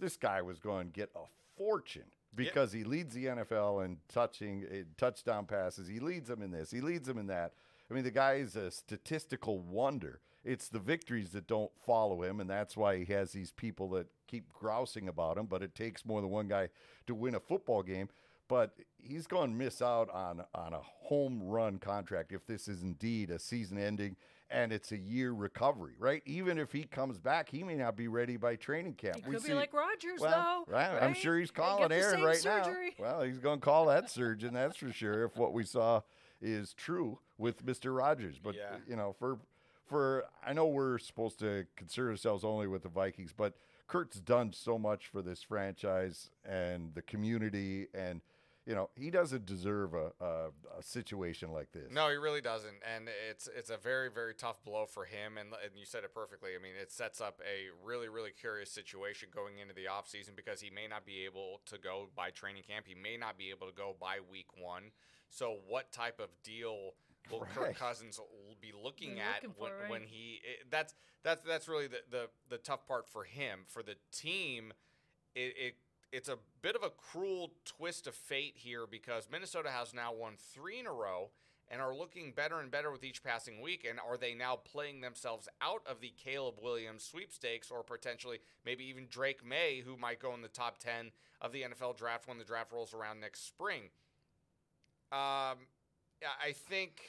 this 0.00 0.16
guy 0.16 0.42
was 0.42 0.58
going 0.58 0.88
to 0.88 0.92
get 0.92 1.10
a 1.14 1.24
fortune 1.56 2.10
because 2.34 2.72
he 2.72 2.84
leads 2.84 3.14
the 3.14 3.26
NFL 3.26 3.84
in 3.84 3.98
touching 4.08 4.62
in 4.70 4.86
touchdown 4.96 5.46
passes. 5.46 5.88
He 5.88 6.00
leads 6.00 6.28
them 6.28 6.42
in 6.42 6.50
this, 6.50 6.70
he 6.70 6.80
leads 6.80 7.06
them 7.06 7.18
in 7.18 7.26
that. 7.28 7.52
I 7.90 7.94
mean, 7.94 8.04
the 8.04 8.10
guy 8.10 8.34
is 8.34 8.54
a 8.54 8.70
statistical 8.70 9.58
wonder. 9.58 10.20
It's 10.44 10.68
the 10.68 10.78
victories 10.78 11.30
that 11.30 11.46
don't 11.46 11.72
follow 11.84 12.22
him, 12.22 12.40
and 12.40 12.48
that's 12.48 12.76
why 12.76 12.96
he 12.96 13.12
has 13.12 13.32
these 13.32 13.50
people 13.50 13.90
that 13.90 14.06
keep 14.26 14.50
grousing 14.52 15.08
about 15.08 15.36
him. 15.36 15.46
But 15.46 15.62
it 15.62 15.74
takes 15.74 16.06
more 16.06 16.20
than 16.20 16.30
one 16.30 16.48
guy 16.48 16.68
to 17.06 17.14
win 17.14 17.34
a 17.34 17.40
football 17.40 17.82
game. 17.82 18.08
But 18.48 18.74
he's 18.96 19.26
going 19.26 19.50
to 19.50 19.56
miss 19.56 19.82
out 19.82 20.08
on 20.10 20.44
on 20.54 20.72
a 20.72 20.80
home 20.80 21.42
run 21.42 21.78
contract 21.78 22.32
if 22.32 22.46
this 22.46 22.68
is 22.68 22.82
indeed 22.82 23.30
a 23.30 23.38
season 23.38 23.76
ending 23.78 24.16
and 24.50 24.72
it's 24.72 24.92
a 24.92 24.96
year 24.98 25.32
recovery, 25.32 25.94
right? 25.98 26.22
Even 26.26 26.58
if 26.58 26.72
he 26.72 26.84
comes 26.84 27.18
back, 27.18 27.48
he 27.48 27.62
may 27.62 27.76
not 27.76 27.96
be 27.96 28.08
ready 28.08 28.36
by 28.36 28.56
training 28.56 28.94
camp. 28.94 29.18
It 29.18 29.26
We 29.26 29.36
could 29.36 29.44
be 29.44 29.54
like 29.54 29.72
Rodgers, 29.72 30.20
well, 30.20 30.64
though. 30.66 30.72
right, 30.72 31.02
I'm 31.02 31.14
sure 31.14 31.38
he's 31.38 31.50
calling 31.50 31.88
the 31.88 31.94
Aaron 31.96 32.22
right 32.22 32.36
surgery. 32.36 32.94
now. 32.98 33.04
Well, 33.04 33.22
he's 33.22 33.38
going 33.38 33.60
to 33.60 33.64
call 33.64 33.86
that 33.86 34.10
surgeon, 34.10 34.54
that's 34.54 34.76
for 34.76 34.92
sure. 34.92 35.24
If 35.24 35.36
what 35.36 35.52
we 35.52 35.64
saw 35.64 36.02
is 36.42 36.72
true 36.74 37.18
with 37.38 37.64
Mister 37.64 37.92
Rogers, 37.92 38.38
but 38.42 38.54
Yeah. 38.54 38.76
you 38.88 38.96
know, 38.96 39.14
for 39.18 39.38
for 39.86 40.24
I 40.46 40.52
know 40.52 40.66
we're 40.66 40.98
supposed 40.98 41.38
to 41.40 41.66
concern 41.76 42.08
ourselves 42.10 42.44
only 42.44 42.66
with 42.66 42.82
the 42.82 42.88
Vikings, 42.88 43.32
but 43.36 43.54
Kirk's 43.88 44.20
done 44.20 44.52
so 44.52 44.78
much 44.78 45.08
for 45.08 45.20
this 45.20 45.42
franchise 45.42 46.30
and 46.44 46.94
the 46.94 47.02
community, 47.02 47.88
and 47.92 48.20
you 48.70 48.76
know, 48.76 48.88
he 48.94 49.10
doesn't 49.10 49.46
deserve 49.46 49.94
a 49.94 50.12
a, 50.20 50.46
a 50.78 50.82
situation 50.82 51.50
like 51.50 51.72
this. 51.72 51.90
No, 51.90 52.08
he 52.08 52.14
really 52.14 52.40
doesn't, 52.40 52.76
and 52.94 53.08
it's 53.28 53.48
it's 53.54 53.68
a 53.68 53.76
very 53.76 54.08
very 54.08 54.32
tough 54.32 54.62
blow 54.64 54.86
for 54.86 55.04
him. 55.04 55.38
And, 55.38 55.48
and 55.48 55.72
you 55.76 55.84
said 55.84 56.04
it 56.04 56.14
perfectly. 56.14 56.50
I 56.56 56.62
mean, 56.62 56.74
it 56.80 56.92
sets 56.92 57.20
up 57.20 57.40
a 57.42 57.66
really 57.84 58.08
really 58.08 58.30
curious 58.30 58.70
situation 58.70 59.28
going 59.34 59.58
into 59.58 59.74
the 59.74 59.86
offseason 59.90 60.36
because 60.36 60.60
he 60.60 60.70
may 60.70 60.86
not 60.86 61.04
be 61.04 61.24
able 61.24 61.62
to 61.66 61.78
go 61.78 62.10
by 62.14 62.30
training 62.30 62.62
camp. 62.62 62.86
He 62.86 62.94
may 62.94 63.16
not 63.16 63.36
be 63.36 63.50
able 63.50 63.66
to 63.66 63.74
go 63.74 63.96
by 64.00 64.18
week 64.30 64.46
one. 64.56 64.92
So, 65.30 65.56
what 65.66 65.90
type 65.90 66.20
of 66.20 66.28
deal 66.44 66.94
will 67.28 67.40
Right. 67.40 67.54
Kirk 67.54 67.76
Cousins 67.76 68.20
l- 68.20 68.28
be 68.60 68.72
looking 68.72 69.16
They're 69.16 69.24
at 69.24 69.42
looking 69.42 69.54
when, 69.58 69.70
for, 69.72 69.78
right? 69.82 69.90
when 69.90 70.02
he? 70.02 70.40
It, 70.44 70.70
that's 70.70 70.94
that's 71.24 71.44
that's 71.44 71.66
really 71.66 71.88
the, 71.88 72.02
the 72.08 72.28
the 72.48 72.58
tough 72.58 72.86
part 72.86 73.08
for 73.08 73.24
him. 73.24 73.60
For 73.66 73.82
the 73.82 73.96
team, 74.12 74.72
it, 75.34 75.54
it 75.58 75.74
it's 76.12 76.28
a 76.28 76.38
bit 76.62 76.76
of 76.76 76.82
a 76.82 76.90
cruel 76.90 77.52
twist 77.64 78.06
of 78.06 78.14
fate 78.14 78.54
here 78.56 78.86
because 78.90 79.28
Minnesota 79.30 79.70
has 79.70 79.94
now 79.94 80.12
won 80.12 80.34
three 80.36 80.78
in 80.78 80.86
a 80.86 80.92
row 80.92 81.30
and 81.70 81.80
are 81.80 81.94
looking 81.94 82.32
better 82.32 82.58
and 82.58 82.70
better 82.70 82.90
with 82.90 83.04
each 83.04 83.22
passing 83.22 83.60
week. 83.60 83.86
And 83.88 84.00
are 84.00 84.16
they 84.16 84.34
now 84.34 84.56
playing 84.56 85.00
themselves 85.00 85.48
out 85.62 85.82
of 85.86 86.00
the 86.00 86.12
Caleb 86.22 86.56
Williams 86.60 87.04
sweepstakes 87.04 87.70
or 87.70 87.84
potentially 87.84 88.40
maybe 88.66 88.84
even 88.84 89.06
Drake 89.08 89.46
Maye, 89.46 89.82
who 89.84 89.96
might 89.96 90.18
go 90.18 90.34
in 90.34 90.42
the 90.42 90.48
top 90.48 90.78
10 90.78 91.12
of 91.40 91.52
the 91.52 91.62
NFL 91.62 91.96
draft 91.96 92.26
when 92.26 92.38
the 92.38 92.44
draft 92.44 92.72
rolls 92.72 92.92
around 92.92 93.20
next 93.20 93.46
spring? 93.46 93.82
Um, 95.12 95.58
I 96.42 96.52
think. 96.68 97.00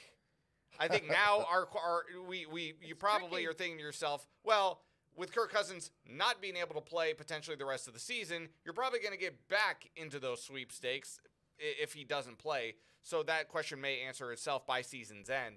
I 0.78 0.88
think 0.88 1.06
now 1.08 1.44
our, 1.50 1.66
our 1.76 2.02
we, 2.28 2.46
we 2.46 2.74
you 2.80 2.94
probably 2.94 3.42
tricky. 3.42 3.46
are 3.48 3.52
thinking 3.52 3.78
to 3.78 3.84
yourself, 3.84 4.26
well, 4.44 4.80
with 5.16 5.34
Kirk 5.34 5.52
Cousins 5.52 5.90
not 6.08 6.40
being 6.40 6.56
able 6.56 6.74
to 6.74 6.80
play 6.80 7.14
potentially 7.14 7.56
the 7.56 7.64
rest 7.64 7.88
of 7.88 7.94
the 7.94 8.00
season, 8.00 8.48
you're 8.64 8.74
probably 8.74 9.00
going 9.00 9.12
to 9.12 9.18
get 9.18 9.48
back 9.48 9.90
into 9.96 10.18
those 10.18 10.42
sweepstakes 10.42 11.18
if 11.58 11.92
he 11.92 12.04
doesn't 12.04 12.38
play. 12.38 12.76
So 13.02 13.22
that 13.24 13.48
question 13.48 13.80
may 13.80 14.00
answer 14.00 14.32
itself 14.32 14.66
by 14.66 14.82
season's 14.82 15.28
end. 15.28 15.56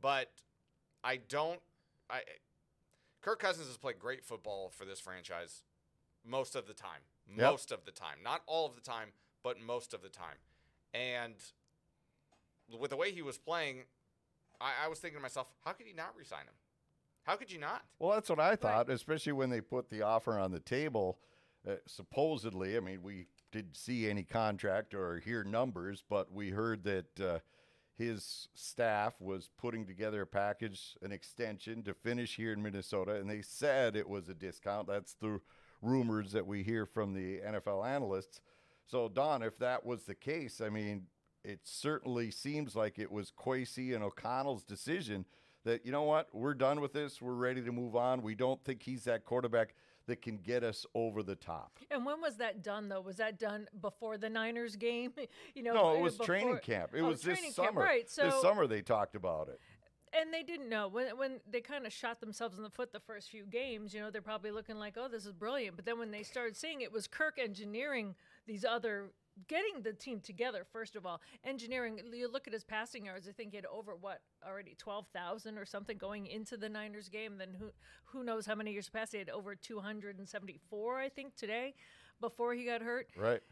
But 0.00 0.30
I 1.02 1.16
don't. 1.28 1.60
I 2.10 2.20
Kirk 3.22 3.38
Cousins 3.38 3.68
has 3.68 3.78
played 3.78 3.98
great 3.98 4.24
football 4.24 4.70
for 4.70 4.84
this 4.84 5.00
franchise 5.00 5.62
most 6.26 6.54
of 6.54 6.66
the 6.66 6.74
time. 6.74 7.00
Yep. 7.28 7.38
Most 7.38 7.72
of 7.72 7.86
the 7.86 7.90
time, 7.90 8.18
not 8.22 8.42
all 8.46 8.66
of 8.66 8.74
the 8.74 8.82
time, 8.82 9.08
but 9.42 9.58
most 9.58 9.94
of 9.94 10.02
the 10.02 10.10
time. 10.10 10.36
And 10.92 11.34
with 12.78 12.90
the 12.90 12.96
way 12.96 13.12
he 13.12 13.22
was 13.22 13.38
playing, 13.38 13.84
I, 14.60 14.72
I 14.84 14.88
was 14.88 14.98
thinking 14.98 15.18
to 15.18 15.22
myself, 15.22 15.46
how 15.64 15.72
could 15.72 15.86
he 15.86 15.94
not 15.94 16.14
resign 16.18 16.40
him? 16.40 16.54
How 17.24 17.36
could 17.36 17.50
you 17.50 17.58
not? 17.58 17.82
Well, 17.98 18.12
that's 18.12 18.28
what 18.28 18.40
I 18.40 18.54
thought, 18.54 18.90
especially 18.90 19.32
when 19.32 19.50
they 19.50 19.60
put 19.60 19.90
the 19.90 20.02
offer 20.02 20.38
on 20.38 20.52
the 20.52 20.60
table. 20.60 21.18
Uh, 21.66 21.76
supposedly, 21.86 22.76
I 22.76 22.80
mean, 22.80 23.02
we 23.02 23.26
didn't 23.50 23.76
see 23.76 24.08
any 24.08 24.24
contract 24.24 24.94
or 24.94 25.18
hear 25.18 25.42
numbers, 25.42 26.04
but 26.08 26.30
we 26.30 26.50
heard 26.50 26.84
that 26.84 27.20
uh, 27.20 27.38
his 27.96 28.48
staff 28.54 29.14
was 29.20 29.48
putting 29.56 29.86
together 29.86 30.22
a 30.22 30.26
package, 30.26 30.96
an 31.00 31.12
extension 31.12 31.82
to 31.84 31.94
finish 31.94 32.36
here 32.36 32.52
in 32.52 32.62
Minnesota, 32.62 33.14
and 33.14 33.30
they 33.30 33.40
said 33.40 33.96
it 33.96 34.08
was 34.08 34.28
a 34.28 34.34
discount. 34.34 34.86
That's 34.86 35.14
the 35.14 35.40
rumors 35.80 36.32
that 36.32 36.46
we 36.46 36.62
hear 36.62 36.84
from 36.84 37.14
the 37.14 37.40
NFL 37.40 37.86
analysts. 37.86 38.40
So, 38.86 39.08
Dawn, 39.08 39.42
if 39.42 39.58
that 39.60 39.86
was 39.86 40.02
the 40.02 40.14
case, 40.14 40.60
I 40.60 40.68
mean, 40.68 41.06
it 41.42 41.60
certainly 41.62 42.30
seems 42.30 42.76
like 42.76 42.98
it 42.98 43.10
was 43.10 43.32
Kwesi 43.32 43.94
and 43.94 44.04
O'Connell's 44.04 44.64
decision 44.64 45.24
that, 45.64 45.84
you 45.84 45.92
know 45.92 46.02
what, 46.02 46.28
we're 46.32 46.54
done 46.54 46.80
with 46.80 46.92
this. 46.92 47.20
We're 47.20 47.32
ready 47.34 47.62
to 47.62 47.72
move 47.72 47.96
on. 47.96 48.22
We 48.22 48.34
don't 48.34 48.62
think 48.64 48.82
he's 48.82 49.04
that 49.04 49.24
quarterback 49.24 49.74
that 50.06 50.20
can 50.20 50.36
get 50.36 50.62
us 50.62 50.84
over 50.94 51.22
the 51.22 51.34
top. 51.34 51.78
And 51.90 52.04
when 52.04 52.20
was 52.20 52.36
that 52.36 52.62
done 52.62 52.88
though? 52.90 53.00
Was 53.00 53.16
that 53.16 53.38
done 53.38 53.66
before 53.80 54.18
the 54.18 54.28
Niners 54.28 54.76
game? 54.76 55.12
You 55.54 55.62
know, 55.62 55.74
No, 55.74 55.94
it 55.94 55.98
uh, 55.98 56.02
was 56.02 56.18
training 56.18 56.58
camp. 56.62 56.90
It 56.94 57.00
Oh, 57.00 57.06
was 57.08 57.22
this 57.22 57.38
training 57.38 57.52
camp, 57.54 57.68
summer. 57.68 57.80
right? 57.80 58.04
this 58.04 58.14
So- 58.14 58.42
summer 58.42 58.66
they 58.66 58.82
talked 58.82 59.16
about 59.16 59.48
it. 59.48 59.58
and 60.12 60.32
they 60.32 60.42
didn't 60.42 60.68
know 60.68 60.86
when 60.88 61.16
when 61.16 61.40
they 61.50 61.60
kind 61.60 61.86
of 61.86 61.92
shot 61.92 62.20
themselves 62.20 62.56
in 62.58 62.62
the 62.62 62.70
foot 62.70 62.92
the 62.92 63.00
first 63.00 63.30
few 63.30 63.44
games. 63.46 63.94
You 63.94 64.00
know, 64.00 64.10
they're 64.10 64.20
probably 64.22 64.50
looking 64.52 64.76
like, 64.78 64.94
"Oh, 64.98 65.08
this 65.08 65.24
is 65.26 65.32
brilliant." 65.32 65.74
But 65.76 65.86
then 65.86 65.98
when 65.98 66.10
they 66.12 66.22
started 66.22 66.56
seeing 66.56 66.82
it 66.82 66.92
was 66.92 67.06
Kirk 67.08 67.38
engineering 67.38 68.14
these 68.46 68.64
other 68.64 69.10
getting 69.48 69.82
the 69.82 69.92
team 69.92 70.20
together 70.20 70.64
first 70.72 70.94
of 70.94 71.04
all 71.04 71.20
engineering 71.44 71.98
you 72.12 72.30
look 72.30 72.46
at 72.46 72.52
his 72.52 72.62
passing 72.64 73.06
yards 73.06 73.26
i 73.28 73.32
think 73.32 73.50
he 73.50 73.56
had 73.56 73.66
over 73.66 73.94
what 73.96 74.20
already 74.46 74.74
12,000 74.78 75.58
or 75.58 75.64
something 75.64 75.98
going 75.98 76.26
into 76.26 76.56
the 76.56 76.68
Niners 76.68 77.08
game 77.08 77.36
then 77.38 77.54
who 77.58 77.72
who 78.04 78.22
knows 78.22 78.46
how 78.46 78.54
many 78.54 78.70
years 78.72 78.88
past 78.88 79.12
he 79.12 79.18
had 79.18 79.28
over 79.30 79.54
274 79.56 81.00
i 81.00 81.08
think 81.08 81.34
today 81.34 81.74
before 82.20 82.54
he 82.54 82.64
got 82.64 82.80
hurt 82.80 83.08
Right. 83.16 83.42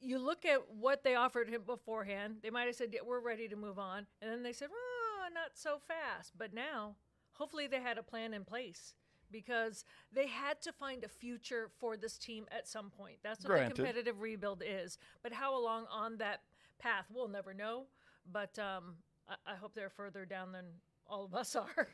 you 0.00 0.18
look 0.18 0.44
at 0.44 0.60
what 0.70 1.02
they 1.04 1.14
offered 1.14 1.48
him 1.48 1.62
beforehand. 1.66 2.36
They 2.42 2.50
might 2.50 2.66
have 2.66 2.74
said, 2.76 2.90
yeah, 2.92 3.00
"We're 3.04 3.20
ready 3.20 3.48
to 3.48 3.56
move 3.56 3.78
on," 3.78 4.06
and 4.22 4.30
then 4.30 4.42
they 4.42 4.52
said, 4.52 4.68
"Oh, 4.72 5.28
not 5.34 5.50
so 5.56 5.78
fast." 5.78 6.32
But 6.38 6.54
now, 6.54 6.96
hopefully, 7.32 7.66
they 7.66 7.80
had 7.80 7.98
a 7.98 8.02
plan 8.02 8.32
in 8.32 8.44
place 8.44 8.94
because 9.30 9.84
they 10.12 10.26
had 10.26 10.60
to 10.62 10.72
find 10.72 11.04
a 11.04 11.08
future 11.08 11.70
for 11.78 11.96
this 11.96 12.18
team 12.18 12.46
at 12.50 12.68
some 12.68 12.90
point. 12.90 13.16
That's 13.22 13.44
what 13.44 13.50
Granted. 13.50 13.76
the 13.76 13.82
competitive 13.82 14.20
rebuild 14.20 14.62
is. 14.66 14.98
But 15.22 15.32
how 15.32 15.58
along 15.58 15.86
on 15.92 16.18
that 16.18 16.42
path, 16.78 17.06
we'll 17.12 17.28
never 17.28 17.54
know. 17.54 17.84
But 18.30 18.58
um, 18.58 18.96
I, 19.28 19.52
I 19.52 19.54
hope 19.56 19.74
they're 19.74 19.90
further 19.90 20.24
down 20.24 20.52
than 20.52 20.64
all 21.06 21.24
of 21.24 21.34
us 21.34 21.54
are. 21.56 21.88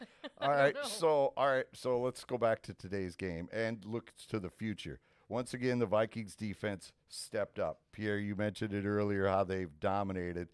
All 0.40 0.50
right. 0.50 0.74
know. 0.74 0.84
So, 0.84 1.32
all 1.36 1.48
right. 1.48 1.66
So 1.72 1.98
let's 1.98 2.22
go 2.22 2.38
back 2.38 2.62
to 2.62 2.74
today's 2.74 3.16
game 3.16 3.48
and 3.52 3.84
look 3.84 4.12
to 4.28 4.38
the 4.38 4.48
future. 4.48 5.00
Once 5.28 5.54
again, 5.54 5.80
the 5.80 5.86
Vikings 5.86 6.36
defense 6.36 6.92
stepped 7.08 7.58
up. 7.58 7.80
Pierre, 7.92 8.18
you 8.18 8.36
mentioned 8.36 8.72
it 8.72 8.86
earlier 8.86 9.26
how 9.26 9.42
they've 9.42 9.80
dominated. 9.80 10.48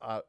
Uh, 0.00 0.20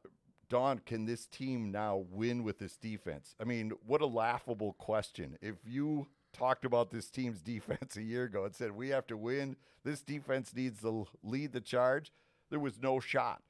Dawn, 0.50 0.80
can 0.84 1.06
this 1.06 1.26
team 1.26 1.70
now 1.70 2.04
win 2.10 2.42
with 2.42 2.58
this 2.58 2.76
defense? 2.76 3.34
I 3.40 3.44
mean, 3.44 3.72
what 3.86 4.02
a 4.02 4.06
laughable 4.06 4.74
question. 4.74 5.38
If 5.40 5.54
you 5.64 6.08
talked 6.32 6.64
about 6.64 6.90
this 6.90 7.08
team's 7.08 7.40
defense 7.42 7.96
a 7.96 8.02
year 8.02 8.24
ago 8.24 8.44
and 8.44 8.54
said, 8.54 8.72
we 8.72 8.90
have 8.90 9.06
to 9.06 9.16
win, 9.16 9.56
this 9.84 10.02
defense 10.02 10.52
needs 10.54 10.82
to 10.82 11.06
lead 11.22 11.52
the 11.52 11.60
charge, 11.60 12.12
there 12.50 12.60
was 12.60 12.82
no 12.82 13.00
shot. 13.00 13.42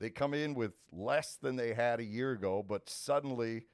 They 0.00 0.10
come 0.10 0.34
in 0.34 0.54
with 0.54 0.72
less 0.92 1.36
than 1.40 1.54
they 1.56 1.72
had 1.72 2.00
a 2.00 2.04
year 2.04 2.32
ago, 2.32 2.64
but 2.68 2.90
suddenly 2.90 3.66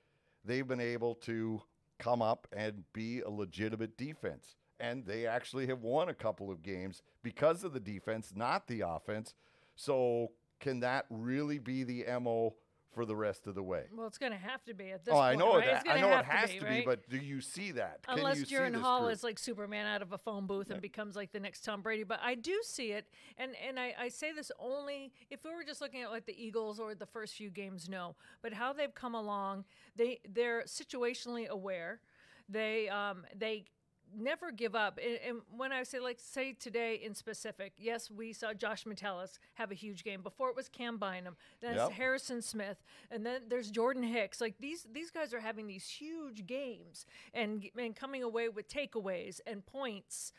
they've 0.45 0.69
been 0.69 0.81
able 0.81 1.15
to 1.15 1.63
come 1.99 2.21
up 2.21 2.47
and 2.53 2.85
be 2.93 3.21
a 3.21 3.31
legitimate 3.31 3.97
defense. 3.97 4.57
And 4.79 5.07
they 5.07 5.27
actually 5.27 5.67
have 5.67 5.83
won 5.83 6.11
a 6.11 6.15
couple 6.15 6.51
of 6.51 6.63
games 6.63 7.03
because 7.23 7.65
of 7.65 7.73
the 7.73 7.81
defense, 7.81 8.33
not 8.35 8.67
the 8.67 8.83
offense. 8.83 9.35
So, 9.77 10.33
can 10.61 10.81
that 10.81 11.07
really 11.11 11.59
be 11.59 11.83
the 11.85 12.05
MO 12.21 12.55
for 12.93 13.05
the 13.05 13.15
rest 13.15 13.47
of 13.47 13.55
the 13.55 13.63
way? 13.63 13.85
well, 13.97 14.09
it's 14.09 14.19
going 14.19 14.33
to 14.33 14.39
have 14.39 14.65
to 14.65 14.75
be 14.75 14.91
at 14.91 15.05
this 15.05 15.13
Oh, 15.13 15.17
point. 15.19 15.25
I 15.25 15.35
know 15.37 15.57
right? 15.59 15.85
that. 15.85 15.89
I 15.89 16.01
know 16.01 16.13
it 16.19 16.25
has 16.25 16.51
to 16.51 16.61
be, 16.61 16.67
right? 16.67 16.85
but 16.85 17.09
do 17.09 17.19
you 17.19 17.41
see 17.41 17.71
that? 17.73 18.03
Can 18.07 18.19
Unless 18.19 18.39
you 18.41 18.45
see 18.47 18.55
Jaren 18.57 18.73
this 18.73 18.81
Hall 18.81 19.03
group? 19.03 19.13
is 19.13 19.23
like 19.23 19.39
Superman 19.39 19.87
out 19.87 20.03
of 20.03 20.13
a 20.13 20.19
phone 20.19 20.47
booth 20.49 20.71
and 20.71 20.81
becomes 20.83 21.15
like 21.15 21.31
the 21.31 21.39
next 21.39 21.65
Tom 21.65 21.83
Brady. 21.83 22.03
But 22.03 22.19
I 22.21 22.35
do 22.35 22.59
see 22.65 22.91
it, 22.91 23.07
and 23.39 23.53
and 23.67 23.79
I, 23.79 23.95
I 23.99 24.09
say 24.09 24.33
this 24.33 24.51
only 24.59 25.13
if 25.31 25.45
we 25.45 25.51
were 25.55 25.63
just 25.65 25.81
looking 25.81 26.03
at 26.03 26.11
like 26.11 26.27
the 26.27 26.35
Eagles 26.37 26.81
or 26.81 26.95
the 26.97 27.07
first 27.07 27.35
few 27.35 27.49
games, 27.51 27.89
no. 27.89 28.17
But 28.43 28.53
how 28.55 28.73
they've 28.73 28.95
come 28.95 29.15
along, 29.15 29.67
they 29.95 30.19
they're 30.29 30.65
situationally 30.65 31.47
aware. 31.47 32.01
They 32.49 32.89
um 32.89 33.25
they 33.37 33.67
never 34.17 34.51
give 34.51 34.75
up. 34.75 34.99
And, 35.05 35.19
and 35.27 35.41
when 35.57 35.73
I 35.73 35.83
say 35.83 35.99
like 36.01 36.19
say 36.21 36.53
today 36.53 36.95
in 37.03 37.15
specific, 37.15 37.73
yes, 37.79 38.11
we 38.11 38.33
saw 38.33 38.53
Josh 38.53 38.87
Metellus 38.87 39.39
have 39.55 39.71
a 39.71 39.75
huge 39.75 40.05
game. 40.05 40.23
Before 40.23 40.49
it 40.51 40.57
was 40.57 40.69
Cam 40.69 40.99
Bynum, 40.99 41.37
then 41.61 41.77
Yep. 41.77 41.93
Harrison 41.93 42.43
Smith, 42.43 42.83
and 43.11 43.25
then 43.25 43.43
there's 43.49 43.71
Jordan 43.71 44.03
Hicks. 44.03 44.41
Like 44.41 44.57
these 44.61 44.87
these 44.93 45.11
guys 45.11 45.33
are 45.35 45.41
having 45.41 45.67
these 45.67 45.89
huge 45.89 46.47
games 46.47 47.07
and 47.35 47.65
and 47.79 47.95
coming 47.97 48.23
away 48.23 48.49
with 48.49 48.69
takeaways 48.69 49.41
and 49.47 49.65
points. 49.65 50.33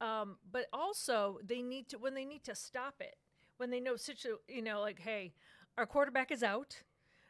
Um, 0.00 0.36
but 0.50 0.66
also 0.72 1.38
they 1.44 1.62
need 1.62 1.88
to 1.90 1.98
when 1.98 2.14
they 2.14 2.24
need 2.24 2.44
to 2.44 2.54
stop 2.54 2.96
it 3.00 3.16
when 3.56 3.70
they 3.70 3.80
know 3.80 3.96
situ 3.96 4.36
you 4.48 4.60
know 4.62 4.80
like 4.80 5.00
hey, 5.00 5.32
our 5.78 5.86
quarterback 5.86 6.30
is 6.30 6.42
out. 6.42 6.82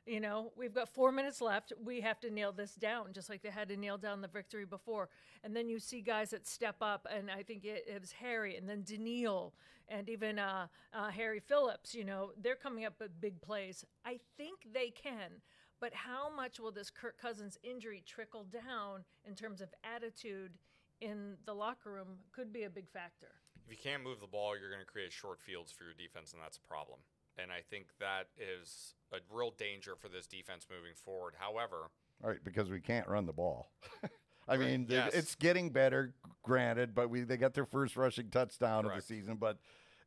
You 0.07 0.21
know, 0.21 0.53
we've 0.57 0.73
got 0.73 0.89
four 0.89 1.11
minutes 1.11 1.41
left. 1.41 1.73
We 1.85 2.01
have 2.03 2.21
to 2.21 2.31
nail 2.31 2.53
this 2.53 2.77
down, 2.77 3.13
just 3.13 3.29
like 3.29 3.43
they 3.43 3.51
had 3.51 3.69
to 3.71 3.77
nail 3.77 3.99
down 3.99 4.21
the 4.21 4.29
victory 4.29 4.65
before. 4.65 5.09
And 5.43 5.55
then 5.55 5.69
you 5.69 5.81
see 5.81 6.01
guys 6.01 6.31
that 6.31 6.47
step 6.47 6.77
up, 6.81 7.09
and 7.13 7.29
I 7.29 7.43
think 7.43 7.65
it, 7.65 7.85
it 7.89 8.01
was 8.01 8.13
Harry, 8.13 8.57
and 8.57 8.69
then 8.69 8.85
Daniil, 8.85 9.53
and 9.89 10.09
even 10.09 10.39
uh, 10.39 10.69
uh, 10.95 11.09
Harry 11.11 11.41
Phillips. 11.41 11.93
You 11.93 12.05
know, 12.05 12.31
they're 12.41 12.55
coming 12.55 12.85
up 12.85 12.95
with 13.01 13.21
big 13.21 13.41
plays. 13.41 13.85
I 14.05 14.21
think 14.37 14.61
they 14.73 14.91
can, 14.91 15.43
but 15.81 15.93
how 15.93 16.31
much 16.35 16.61
will 16.61 16.71
this 16.71 16.89
Kirk 16.89 17.21
Cousins 17.21 17.59
injury 17.65 18.05
trickle 18.07 18.45
down 18.45 19.05
in 19.27 19.35
terms 19.35 19.61
of 19.61 19.71
attitude 19.83 20.53
in 21.01 21.35
the 21.47 21.55
locker 21.55 21.91
room? 21.91 22.19
Could 22.31 22.53
be 22.53 22.63
a 22.63 22.71
big 22.71 22.89
factor. 22.89 23.33
If 23.67 23.73
you 23.73 23.79
can't 23.83 24.05
move 24.05 24.21
the 24.21 24.29
ball, 24.29 24.57
you're 24.57 24.71
going 24.71 24.81
to 24.81 24.87
create 24.87 25.13
short 25.13 25.41
fields 25.41 25.73
for 25.73 25.83
your 25.83 25.95
defense, 25.95 26.33
and 26.33 26.41
that's 26.41 26.59
a 26.59 26.69
problem. 26.69 27.01
And 27.39 27.53
I 27.53 27.61
think 27.69 27.87
that 28.01 28.29
is 28.39 28.95
a 29.13 29.19
real 29.31 29.53
danger 29.59 29.95
for 29.97 30.09
this 30.09 30.27
defense 30.27 30.67
moving 30.71 30.95
forward. 30.95 31.35
However, 31.39 31.91
All 32.25 32.31
right, 32.31 32.43
because 32.43 32.71
we 32.71 32.81
can't 32.81 33.07
run 33.09 33.27
the 33.27 33.33
ball. 33.33 33.71
I 34.49 34.57
mean, 34.57 34.87
yes. 34.89 35.13
it's 35.13 35.35
getting 35.35 35.71
better, 35.71 36.15
granted, 36.45 36.95
but 36.95 37.11
we 37.11 37.23
they 37.23 37.37
got 37.37 37.55
their 37.55 37.67
first 37.67 37.97
rushing 37.97 38.31
touchdown 38.31 38.85
Correct. 38.85 38.99
of 38.99 39.07
the 39.09 39.15
season, 39.15 39.37
but 39.37 39.59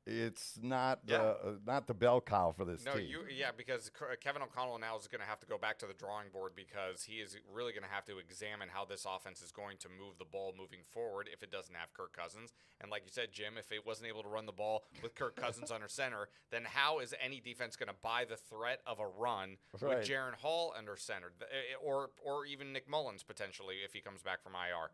it's 0.05 0.57
not 0.61 0.99
Yeah. 1.05 1.17
the 1.17 1.23
uh, 1.23 1.53
not 1.65 1.87
the 1.87 1.93
bell 1.93 2.19
cow 2.21 2.51
for 2.51 2.65
this 2.65 2.83
no, 2.85 2.93
team. 2.93 3.07
you 3.07 3.25
yeah, 3.31 3.51
because 3.55 3.91
Kevin 4.21 4.41
O'Connell 4.41 4.79
now 4.79 4.97
is 4.97 5.07
going 5.07 5.21
to 5.21 5.27
have 5.27 5.39
to 5.41 5.45
go 5.45 5.57
back 5.57 5.77
to 5.79 5.85
the 5.85 5.93
drawing 5.93 6.29
board 6.29 6.53
because 6.55 7.03
he 7.03 7.15
is 7.15 7.37
really 7.51 7.71
going 7.73 7.83
to 7.83 7.89
have 7.89 8.05
to 8.05 8.17
examine 8.17 8.69
how 8.69 8.85
this 8.85 9.05
offense 9.05 9.41
is 9.41 9.51
going 9.51 9.77
to 9.77 9.89
move 9.89 10.17
the 10.17 10.25
ball 10.25 10.53
moving 10.57 10.79
forward 10.91 11.29
if 11.31 11.43
it 11.43 11.51
doesn't 11.51 11.75
have 11.75 11.93
Kirk 11.93 12.13
Cousins. 12.13 12.53
And 12.81 12.89
like 12.89 13.03
you 13.05 13.11
said, 13.11 13.31
Jim, 13.31 13.53
if 13.57 13.71
it 13.71 13.85
wasn't 13.85 14.07
able 14.09 14.23
to 14.23 14.29
run 14.29 14.45
the 14.45 14.51
ball 14.51 14.83
with 15.03 15.15
Kirk 15.15 15.35
Cousins 15.35 15.69
under 15.71 15.87
center, 15.87 16.29
then 16.49 16.63
how 16.65 16.99
is 16.99 17.13
any 17.23 17.39
defense 17.39 17.75
going 17.75 17.89
to 17.89 17.95
buy 18.01 18.25
the 18.27 18.37
threat 18.37 18.81
of 18.87 18.99
a 18.99 19.07
run 19.07 19.57
Right. 19.79 19.99
with 19.99 20.07
Jaren 20.07 20.35
Hall 20.35 20.73
under 20.77 20.95
center, 20.97 21.31
eh, 21.41 21.75
or 21.81 22.09
or 22.25 22.45
even 22.45 22.73
Nick 22.73 22.89
Mullens 22.89 23.23
potentially 23.23 23.77
if 23.85 23.93
he 23.93 24.01
comes 24.01 24.21
back 24.23 24.41
from 24.41 24.53
IR? 24.55 24.89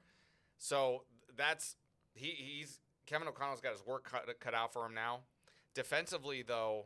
So 0.58 1.04
that's 1.36 1.76
he, 2.14 2.28
he's 2.32 2.80
Kevin 3.06 3.28
O'Connell's 3.28 3.62
got 3.62 3.74
his 3.74 3.86
work 3.86 4.10
cut, 4.10 4.28
cut 4.40 4.54
out 4.54 4.74
for 4.74 4.86
him 4.86 4.94
now. 4.94 5.20
Defensively, 5.74 6.42
though, 6.42 6.86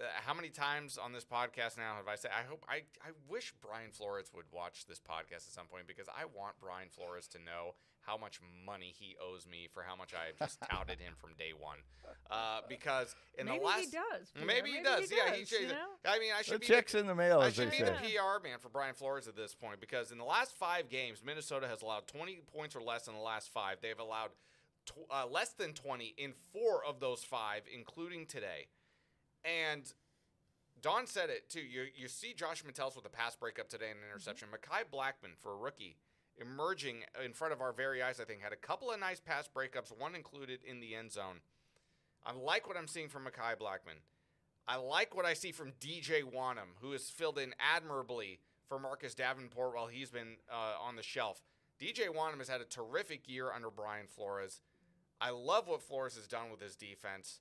uh, 0.00 0.04
how 0.26 0.34
many 0.34 0.48
times 0.48 0.98
on 0.98 1.12
this 1.12 1.24
podcast 1.24 1.76
now 1.76 1.94
have 1.96 2.08
I 2.08 2.16
said 2.16 2.30
I 2.36 2.42
hope 2.48 2.64
I, 2.68 2.82
I 3.06 3.10
wish 3.28 3.54
Brian 3.60 3.90
Flores 3.92 4.30
would 4.34 4.46
watch 4.50 4.86
this 4.86 4.98
podcast 4.98 5.46
at 5.46 5.52
some 5.54 5.66
point 5.66 5.86
because 5.86 6.08
I 6.08 6.24
want 6.24 6.54
Brian 6.60 6.88
Flores 6.88 7.28
to 7.28 7.38
know 7.38 7.74
how 8.00 8.16
much 8.16 8.40
money 8.66 8.92
he 8.98 9.14
owes 9.22 9.46
me 9.46 9.68
for 9.72 9.82
how 9.82 9.94
much 9.94 10.12
I 10.12 10.26
have 10.26 10.38
just 10.38 10.60
touted 10.70 10.98
him 10.98 11.14
from 11.20 11.34
day 11.38 11.52
one. 11.56 11.78
Uh, 12.30 12.60
because 12.68 13.14
in 13.38 13.46
maybe 13.46 13.58
the 13.60 13.64
last 13.64 13.80
he 13.80 13.86
does. 13.86 14.30
Pierre. 14.34 14.46
maybe 14.46 14.70
he 14.70 14.82
does. 14.82 15.12
yeah, 15.12 15.32
he 15.32 15.40
does, 15.40 15.48
should. 15.48 15.60
you 15.60 15.68
know? 15.68 15.94
I 16.04 16.18
mean, 16.18 16.32
I 16.36 16.38
the 16.38 16.44
should 16.44 16.60
be 16.60 16.66
checks 16.66 16.94
in 16.96 17.06
the 17.06 17.14
mail, 17.14 17.40
I 17.40 17.50
should 17.50 17.70
be 17.70 17.78
say. 17.78 17.84
the 17.84 17.92
PR 17.92 18.42
man 18.42 18.58
for 18.58 18.70
Brian 18.70 18.94
Flores 18.94 19.28
at 19.28 19.36
this 19.36 19.54
point 19.54 19.80
because 19.80 20.10
in 20.10 20.18
the 20.18 20.24
last 20.24 20.56
five 20.56 20.88
games, 20.88 21.22
Minnesota 21.24 21.68
has 21.68 21.82
allowed 21.82 22.08
20 22.08 22.42
points 22.52 22.74
or 22.74 22.82
less 22.82 23.06
in 23.06 23.14
the 23.14 23.20
last 23.20 23.50
five. 23.52 23.76
They've 23.80 23.98
allowed 23.98 24.30
tw- 24.86 25.10
uh, 25.10 25.26
less 25.26 25.50
than 25.50 25.72
20 25.72 26.14
in 26.16 26.32
four 26.52 26.84
of 26.84 27.00
those 27.00 27.24
five, 27.24 27.62
including 27.72 28.26
today. 28.26 28.66
And 29.44 29.92
Dawn 30.80 31.06
said 31.06 31.30
it 31.30 31.48
too. 31.48 31.60
You 31.60 31.84
you 31.94 32.08
see 32.08 32.34
Josh 32.34 32.64
Metellus 32.64 32.96
with 32.96 33.06
a 33.06 33.10
pass 33.10 33.36
breakup 33.36 33.68
today 33.68 33.90
and 33.90 33.98
an 33.98 34.04
interception. 34.10 34.48
Mekhi 34.48 34.84
Blackmon 34.92 35.36
for 35.38 35.52
a 35.52 35.56
rookie 35.56 35.96
emerging 36.40 37.02
in 37.24 37.32
front 37.32 37.52
of 37.52 37.60
our 37.60 37.72
very 37.72 38.02
eyes. 38.02 38.20
I 38.20 38.24
think 38.24 38.40
had 38.40 38.52
a 38.52 38.56
couple 38.56 38.90
of 38.90 38.98
nice 38.98 39.20
pass 39.20 39.48
breakups. 39.48 39.96
One 39.96 40.14
included 40.14 40.60
in 40.64 40.80
the 40.80 40.94
end 40.94 41.12
zone. 41.12 41.40
I 42.24 42.32
like 42.32 42.68
what 42.68 42.76
I'm 42.76 42.88
seeing 42.88 43.08
from 43.08 43.24
Mekhi 43.24 43.56
Blackmon. 43.56 44.00
I 44.66 44.76
like 44.76 45.14
what 45.14 45.24
I 45.26 45.34
see 45.34 45.50
from 45.50 45.72
DJ 45.80 46.22
Wonnum, 46.22 46.78
who 46.80 46.92
has 46.92 47.10
filled 47.10 47.38
in 47.38 47.54
admirably 47.58 48.38
for 48.68 48.78
Marcus 48.78 49.14
Davenport 49.14 49.74
while 49.74 49.88
he's 49.88 50.10
been 50.10 50.36
uh, 50.50 50.80
on 50.80 50.96
the 50.96 51.02
shelf. 51.02 51.42
DJ 51.80 52.08
Wonnum 52.08 52.38
has 52.38 52.48
had 52.48 52.60
a 52.60 52.64
terrific 52.64 53.28
year 53.28 53.52
under 53.52 53.70
Brian 53.70 54.06
Flores. 54.06 54.60
I 55.22 55.30
love 55.30 55.68
what 55.68 55.82
Flores 55.82 56.16
has 56.16 56.26
done 56.26 56.50
with 56.50 56.60
his 56.60 56.74
defense. 56.76 57.40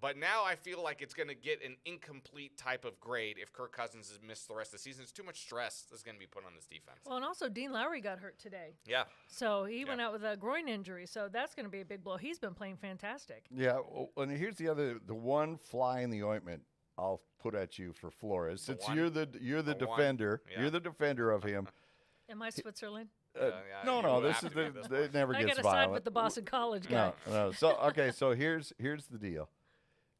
But 0.00 0.18
now 0.18 0.44
I 0.44 0.54
feel 0.54 0.82
like 0.82 1.00
it's 1.00 1.14
going 1.14 1.28
to 1.28 1.34
get 1.34 1.64
an 1.64 1.76
incomplete 1.86 2.58
type 2.58 2.84
of 2.84 3.00
grade 3.00 3.36
if 3.40 3.52
Kirk 3.54 3.72
Cousins 3.72 4.08
has 4.10 4.18
missed 4.26 4.48
the 4.48 4.54
rest 4.54 4.68
of 4.74 4.78
the 4.78 4.82
season. 4.82 5.02
It's 5.02 5.12
too 5.12 5.22
much 5.22 5.40
stress 5.40 5.84
that's 5.90 6.02
going 6.02 6.14
to 6.16 6.20
be 6.20 6.26
put 6.26 6.44
on 6.44 6.52
this 6.54 6.66
defense. 6.66 6.98
Well, 7.06 7.16
and 7.16 7.24
also 7.24 7.48
Dean 7.48 7.72
Lowry 7.72 8.00
got 8.02 8.18
hurt 8.18 8.38
today. 8.38 8.74
yeah. 8.86 9.04
So 9.28 9.64
he 9.64 9.84
went 9.84 10.00
out 10.02 10.12
with 10.12 10.22
a 10.24 10.36
groin 10.36 10.68
injury. 10.68 11.06
So 11.06 11.28
that's 11.32 11.54
going 11.54 11.64
to 11.64 11.70
be 11.70 11.80
a 11.80 11.84
big 11.86 12.04
blow. 12.04 12.16
He's 12.18 12.38
been 12.38 12.54
playing 12.54 12.76
fantastic. 12.76 13.44
Yeah, 13.50 13.78
well, 13.90 14.10
and 14.18 14.30
here's 14.30 14.56
the 14.56 14.68
other, 14.68 14.98
the 15.06 15.14
one 15.14 15.56
fly 15.56 16.00
in 16.00 16.10
the 16.10 16.22
ointment 16.22 16.62
I'll 16.98 17.22
put 17.40 17.54
at 17.54 17.78
you 17.78 17.92
for 17.94 18.10
Flores, 18.10 18.60
The 18.60 18.72
since 18.74 18.86
one? 18.88 18.96
you're 18.96 19.10
the 19.10 19.28
you're 19.40 19.62
the, 19.62 19.74
The 19.74 19.86
defender, 19.86 20.42
yeah. 20.52 20.60
you're 20.62 20.70
the 20.70 20.80
defender 20.80 21.30
of 21.30 21.42
him. 21.44 21.66
Am 22.28 22.42
I 22.42 22.50
Switzerland? 22.50 23.08
Uh, 23.40 23.46
yeah, 23.46 23.52
no, 23.84 24.00
no, 24.00 24.20
this 24.20 24.42
is 24.42 24.52
the, 24.52 24.64
at 24.66 24.74
this 24.74 24.86
it 24.86 24.90
point. 24.90 25.14
never 25.14 25.34
I 25.34 25.40
gets 25.42 25.50
got 25.50 25.56
to 25.56 25.62
violent. 25.62 25.88
side 25.88 25.92
with 25.92 26.04
the 26.04 26.10
Boston 26.10 26.44
College 26.44 26.88
guy. 26.88 27.12
No, 27.26 27.32
no. 27.32 27.52
So 27.52 27.76
okay, 27.86 28.10
so 28.12 28.32
here's 28.32 28.72
here's 28.78 29.06
the 29.06 29.18
deal. 29.18 29.48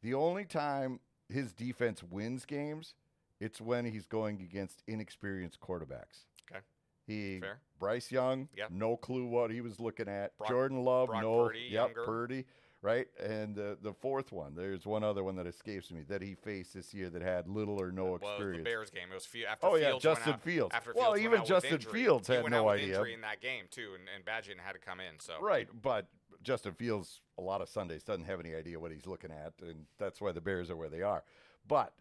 The 0.03 0.15
only 0.15 0.45
time 0.45 1.01
his 1.29 1.53
defense 1.53 2.03
wins 2.03 2.45
games 2.45 2.95
It's 3.41 3.61
when 3.61 3.85
he's 3.85 4.07
going 4.07 4.41
against 4.43 4.83
inexperienced 4.87 5.61
quarterbacks. 5.61 6.27
Okay. 6.51 6.61
He 7.07 7.41
Fair. 7.41 7.59
Bryce 7.79 8.11
Young, 8.11 8.49
Yep. 8.57 8.71
no 8.71 8.97
clue 8.97 9.27
what 9.27 9.51
he 9.51 9.61
was 9.61 9.79
looking 9.81 10.09
at. 10.09 10.37
Brock- 10.39 10.49
Jordan 10.51 10.85
Love, 10.85 11.09
Brock 11.09 11.23
no, 11.23 11.45
Purdy, 11.47 11.59
yep, 11.71 11.73
younger. 11.89 12.05
Purdy, 12.05 12.45
right? 12.85 13.07
And 13.19 13.59
uh, 13.59 13.77
the 13.83 13.95
fourth 13.95 14.31
one, 14.31 14.55
there's 14.55 14.85
one 14.85 15.03
other 15.03 15.25
one 15.25 15.37
that 15.37 15.47
escapes 15.47 15.91
me 15.91 16.03
that 16.09 16.21
he 16.21 16.35
faced 16.35 16.75
this 16.75 16.93
year 16.93 17.09
that 17.11 17.23
had 17.23 17.49
little 17.49 17.81
or 17.81 17.91
no 17.91 18.05
Well, 18.05 18.15
experience. 18.17 18.59
the 18.59 18.65
Bears 18.65 18.91
game. 18.91 19.09
It 19.11 19.15
was 19.15 19.25
fe- 19.25 19.47
after 19.47 19.67
Oh, 19.67 19.77
yeah, 19.77 19.89
Fields 19.89 20.03
Justin 20.03 20.33
out- 20.35 20.43
Fields. 20.43 20.75
After 20.75 20.93
Well, 20.95 21.15
Fields 21.15 21.25
even 21.25 21.45
Justin 21.47 21.73
injury. 21.75 21.93
Fields 21.93 22.29
He 22.29 22.35
had 22.35 22.51
no 22.51 22.69
idea. 22.69 23.03
In 23.05 23.23
that 23.23 23.41
game 23.41 23.65
too, 23.71 23.93
and, 23.99 24.05
and 24.15 24.25
Bagent 24.25 24.61
had 24.65 24.73
to 24.75 24.79
come 24.79 25.01
in. 25.01 25.19
So 25.19 25.41
Right, 25.41 25.67
but 25.83 26.09
Justin 26.43 26.75
Fields 26.75 27.23
a 27.39 27.43
lot 27.43 27.63
of 27.63 27.69
Sundays 27.71 28.05
doesn't 28.05 28.27
have 28.27 28.39
any 28.39 28.55
idea 28.55 28.79
what 28.79 28.93
he's 28.93 29.07
looking 29.07 29.31
at, 29.31 29.55
and 29.63 29.87
that's 29.99 30.21
why 30.21 30.31
the 30.33 30.43
Bears 30.43 30.71
are 30.71 30.77
where 30.77 30.91
they 30.91 31.01
are. 31.03 31.25
But 31.67 31.95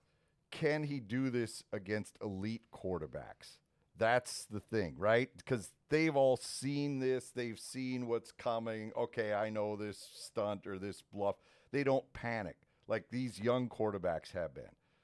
can 0.52 0.84
he 0.84 1.00
do 1.00 1.30
this 1.30 1.64
against 1.72 2.18
elite 2.22 2.64
quarterbacks? 2.74 3.58
That's 3.98 4.46
the 4.46 4.60
thing, 4.60 4.96
right? 4.98 5.30
Because 5.38 5.72
they've 5.90 6.16
all 6.16 6.38
seen 6.38 7.00
this, 7.00 7.30
they've 7.30 7.60
seen 7.60 8.08
what's 8.08 8.32
coming. 8.32 8.92
Okay, 8.98 9.34
I 9.34 9.50
know 9.50 9.76
this 9.76 10.10
stunt 10.14 10.66
or 10.66 10.80
this 10.80 11.02
bluff. 11.02 11.36
They 11.72 11.84
don't 11.84 12.12
panic 12.14 12.58
like 12.88 13.10
these 13.10 13.40
young 13.40 13.70
quarterbacks 13.70 14.32
have 14.34 14.54
been. 14.54 14.64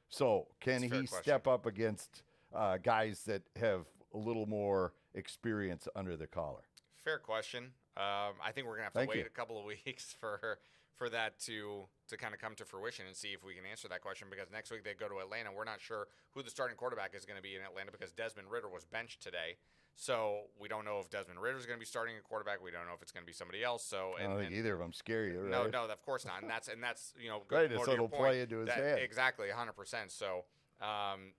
So, 0.10 0.48
can 0.60 0.82
he 0.82 0.90
question. 0.90 1.08
step 1.22 1.48
up 1.48 1.66
against 1.66 2.24
uh, 2.54 2.78
guys 2.78 3.24
that 3.26 3.44
have 3.56 3.86
a 4.14 4.18
little 4.18 4.48
more 4.48 4.94
experience 5.14 5.88
under 5.96 6.18
the 6.18 6.28
collar? 6.28 6.64
Fair 7.04 7.20
question. 7.20 7.72
Um, 7.96 8.34
I 8.44 8.52
think 8.54 8.66
we're 8.66 8.76
gonna 8.76 8.86
have 8.86 8.94
to 8.94 9.00
Thank 9.00 9.12
wait 9.12 9.20
you. 9.20 9.26
a 9.26 9.30
couple 9.30 9.60
of 9.60 9.66
weeks 9.86 10.16
for 10.20 10.60
for 10.96 11.10
that 11.10 11.40
to 11.40 11.88
to 12.10 12.18
kind 12.18 12.34
of 12.34 12.40
come 12.40 12.56
to 12.56 12.66
fruition 12.66 13.06
and 13.08 13.16
see 13.16 13.30
if 13.30 13.44
we 13.44 13.54
can 13.54 13.66
answer 13.66 13.88
that 13.88 14.02
question 14.02 14.28
because 14.30 14.52
next 14.52 14.72
week 14.72 14.84
they 14.84 14.94
go 14.94 15.08
to 15.08 15.20
Atlanta. 15.20 15.50
We're 15.56 15.64
not 15.64 15.80
sure 15.80 16.08
who 16.32 16.44
the 16.44 16.50
starting 16.50 16.76
quarterback 16.76 17.14
is 17.16 17.26
going 17.26 17.38
to 17.38 17.44
be 17.44 17.56
in 17.56 17.62
Atlanta 17.62 17.92
because 17.92 18.12
Desmond 18.12 18.50
Ridder 18.50 18.68
was 18.70 18.86
benched 18.86 19.22
today. 19.22 19.58
So 19.96 20.44
we 20.60 20.70
don't 20.70 20.86
know 20.86 21.00
if 21.00 21.10
Desmond 21.10 21.42
Ridder 21.42 21.58
is 21.58 21.66
going 21.66 21.78
to 21.78 21.80
be 21.80 21.86
starting 21.86 22.16
a 22.18 22.22
quarterback. 22.22 22.64
We 22.64 22.72
don't 22.72 22.88
know 22.88 22.94
if 22.94 23.02
it's 23.02 23.12
going 23.12 23.24
to 23.24 23.28
be 23.28 23.34
somebody 23.34 23.64
else. 23.64 23.84
So 23.84 24.14
I 24.18 24.24
don't 24.24 24.38
think 24.38 24.48
and- 24.48 24.56
either 24.56 24.74
of 24.74 24.80
them 24.80 24.94
scare 24.94 25.26
you, 25.28 25.42
right? 25.42 25.52
no, 25.52 25.68
no, 25.68 25.86
of 25.86 26.02
course 26.02 26.26
not. 26.26 26.42
And 26.42 26.50
that's 26.50 26.68
and 26.68 26.82
that's 26.82 27.14
you 27.20 27.30
know 27.30 27.44
Right, 27.52 27.70
so 27.70 27.86
to 27.86 27.92
it'll 27.94 28.08
point, 28.08 28.22
play 28.22 28.42
into 28.42 28.60
his 28.60 28.68
that- 28.68 28.78
head. 28.78 29.00
Exactly, 29.00 29.50
hundred 29.50 29.74
percent. 29.74 30.12
So 30.12 30.46
um, 30.82 31.34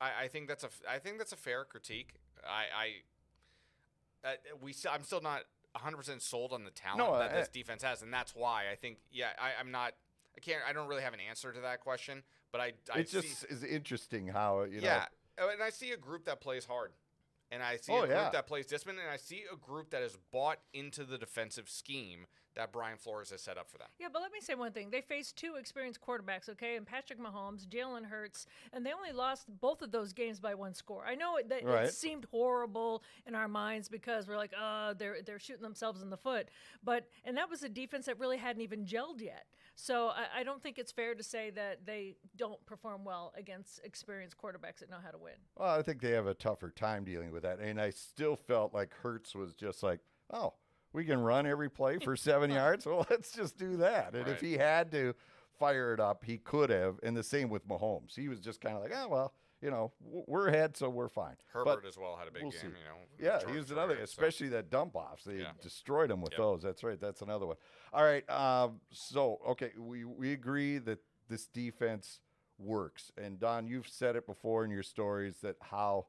I, 0.00 0.24
I 0.24 0.28
think 0.28 0.48
that's 0.48 0.64
a 0.64 0.70
I 0.88 0.98
think 0.98 1.18
that's 1.18 1.32
a 1.32 1.36
fair 1.36 1.64
critique. 1.64 2.14
I, 2.46 2.64
I 4.24 4.28
uh, 4.28 4.34
we 4.60 4.74
I'm 4.90 5.02
still 5.02 5.20
not 5.20 5.42
100 5.72 5.96
percent 5.96 6.22
sold 6.22 6.52
on 6.52 6.64
the 6.64 6.70
talent 6.70 6.98
No, 7.10 7.18
that 7.18 7.30
I- 7.32 7.34
this 7.40 7.48
defense 7.48 7.82
has, 7.82 8.02
and 8.02 8.12
that's 8.12 8.34
why 8.34 8.64
I 8.70 8.74
think 8.74 8.98
yeah 9.12 9.28
I, 9.40 9.50
I'm 9.60 9.70
not 9.70 9.92
I 10.36 10.40
can't 10.40 10.62
I 10.68 10.72
don't 10.72 10.88
really 10.88 11.02
have 11.02 11.14
an 11.14 11.20
answer 11.20 11.52
to 11.52 11.60
that 11.60 11.80
question, 11.80 12.22
but 12.52 12.60
I 12.60 12.72
I 12.94 13.00
it 13.00 13.08
see, 13.08 13.20
just 13.20 13.44
is 13.44 13.64
interesting 13.64 14.28
how 14.28 14.62
you 14.64 14.80
know. 14.80 14.86
yeah, 14.86 15.06
Oh, 15.40 15.50
and 15.50 15.62
I 15.62 15.70
see 15.70 15.92
a 15.92 15.96
group 15.96 16.24
that 16.24 16.40
plays 16.40 16.64
hard. 16.64 16.92
And 17.50 17.62
I 17.62 17.76
see 17.76 17.92
Oh, 17.92 18.02
a 18.02 18.06
group 18.06 18.10
yeah. 18.18 18.30
that 18.30 18.46
plays 18.46 18.66
discipline, 18.66 18.98
and 18.98 19.08
I 19.08 19.16
see 19.16 19.44
a 19.50 19.56
group 19.56 19.88
that 19.90 20.02
is 20.02 20.18
bought 20.32 20.58
into 20.74 21.02
the 21.04 21.16
defensive 21.16 21.70
scheme 21.70 22.26
that 22.58 22.72
Brian 22.72 22.98
Flores 22.98 23.30
has 23.30 23.40
set 23.40 23.56
up 23.56 23.70
for 23.70 23.78
them. 23.78 23.86
Yeah, 24.00 24.08
but 24.12 24.20
let 24.20 24.32
me 24.32 24.40
say 24.40 24.54
one 24.56 24.72
thing. 24.72 24.90
They 24.90 25.00
faced 25.00 25.36
two 25.36 25.54
experienced 25.58 26.00
quarterbacks, 26.00 26.48
okay, 26.50 26.74
and 26.76 26.84
Patrick 26.84 27.20
Mahomes, 27.20 27.64
Jalen 27.66 28.04
Hurts, 28.04 28.46
and 28.72 28.84
they 28.84 28.92
only 28.92 29.12
lost 29.12 29.46
both 29.60 29.80
of 29.80 29.92
those 29.92 30.12
games 30.12 30.40
by 30.40 30.54
one 30.56 30.74
score. 30.74 31.04
I 31.06 31.14
know 31.14 31.36
it, 31.36 31.48
that 31.50 31.64
Right. 31.64 31.84
it 31.84 31.94
seemed 31.94 32.26
horrible 32.32 33.04
in 33.26 33.36
our 33.36 33.46
minds 33.46 33.88
because 33.88 34.26
we're 34.26 34.36
like, 34.36 34.52
oh, 34.60 34.92
they're 34.98 35.22
they're 35.24 35.38
shooting 35.38 35.62
themselves 35.62 36.02
in 36.02 36.10
the 36.10 36.16
foot. 36.16 36.48
But 36.82 37.06
and 37.24 37.36
that 37.36 37.48
was 37.48 37.62
a 37.62 37.68
defense 37.68 38.06
that 38.06 38.18
really 38.18 38.38
hadn't 38.38 38.62
even 38.62 38.84
gelled 38.84 39.20
yet. 39.20 39.46
So 39.76 40.08
I, 40.08 40.40
I 40.40 40.42
don't 40.42 40.60
think 40.60 40.78
it's 40.78 40.90
fair 40.90 41.14
to 41.14 41.22
say 41.22 41.50
that 41.50 41.86
they 41.86 42.16
don't 42.36 42.64
perform 42.66 43.04
well 43.04 43.32
against 43.36 43.80
experienced 43.84 44.36
quarterbacks 44.36 44.80
that 44.80 44.90
know 44.90 44.98
how 45.02 45.12
to 45.12 45.18
win. 45.18 45.34
Well, 45.56 45.78
I 45.78 45.82
think 45.82 46.00
they 46.00 46.10
have 46.10 46.26
a 46.26 46.34
tougher 46.34 46.70
time 46.70 47.04
dealing 47.04 47.30
with 47.30 47.44
that, 47.44 47.60
and 47.60 47.80
I 47.80 47.90
still 47.90 48.34
felt 48.34 48.74
like 48.74 48.92
Hurts 49.02 49.36
was 49.36 49.54
just 49.54 49.84
like, 49.84 50.00
oh, 50.32 50.54
we 50.92 51.04
can 51.04 51.20
run 51.20 51.46
every 51.46 51.68
play 51.70 51.98
for 51.98 52.16
seven 52.16 52.50
yards. 52.50 52.86
Well, 52.86 53.06
let's 53.10 53.32
just 53.32 53.56
do 53.58 53.76
that. 53.78 54.14
And 54.14 54.28
if 54.28 54.40
he 54.40 54.54
had 54.54 54.90
to 54.92 55.14
fire 55.58 55.92
it 55.92 56.00
up, 56.00 56.24
he 56.24 56.38
could 56.38 56.70
have. 56.70 56.96
And 57.02 57.16
the 57.16 57.22
same 57.22 57.48
with 57.48 57.66
Mahomes. 57.68 58.14
He 58.14 58.28
was 58.28 58.40
just 58.40 58.60
kind 58.60 58.76
of 58.76 58.82
like, 58.82 58.92
oh 58.94 59.08
well, 59.08 59.32
you 59.60 59.70
know, 59.72 59.92
we're 60.00 60.46
ahead, 60.48 60.76
so 60.76 60.88
we're 60.88 61.08
fine. 61.08 61.34
Herbert 61.52 61.80
But 61.82 61.88
as 61.88 61.98
well 61.98 62.16
had 62.16 62.28
a 62.28 62.30
big 62.30 62.42
we'll 62.42 62.52
game, 62.52 62.60
see. 62.60 62.66
you 62.68 62.72
know. 62.72 62.98
Yeah, 63.44 63.50
he 63.50 63.58
was 63.58 63.70
another, 63.72 63.94
Jordan, 63.94 64.06
so- 64.06 64.10
especially 64.12 64.48
that 64.50 64.70
dump 64.70 64.94
offs. 64.94 65.24
They 65.24 65.38
Yeah. 65.38 65.50
destroyed 65.60 66.10
him 66.12 66.20
with 66.20 66.30
Yep. 66.32 66.38
those. 66.38 66.62
That's 66.62 66.84
right. 66.84 67.00
That's 67.00 67.22
another 67.22 67.46
one. 67.46 67.56
All 67.92 68.04
right. 68.04 68.28
Um, 68.30 68.80
so, 68.92 69.40
okay, 69.48 69.72
we, 69.76 70.04
we 70.04 70.32
agree 70.32 70.78
that 70.78 71.00
this 71.28 71.46
defense 71.48 72.20
works. 72.56 73.10
And 73.20 73.40
Dawn, 73.40 73.66
you've 73.66 73.88
said 73.88 74.14
it 74.14 74.26
before 74.26 74.64
in 74.64 74.70
your 74.70 74.84
stories 74.84 75.38
that 75.42 75.56
how 75.60 76.06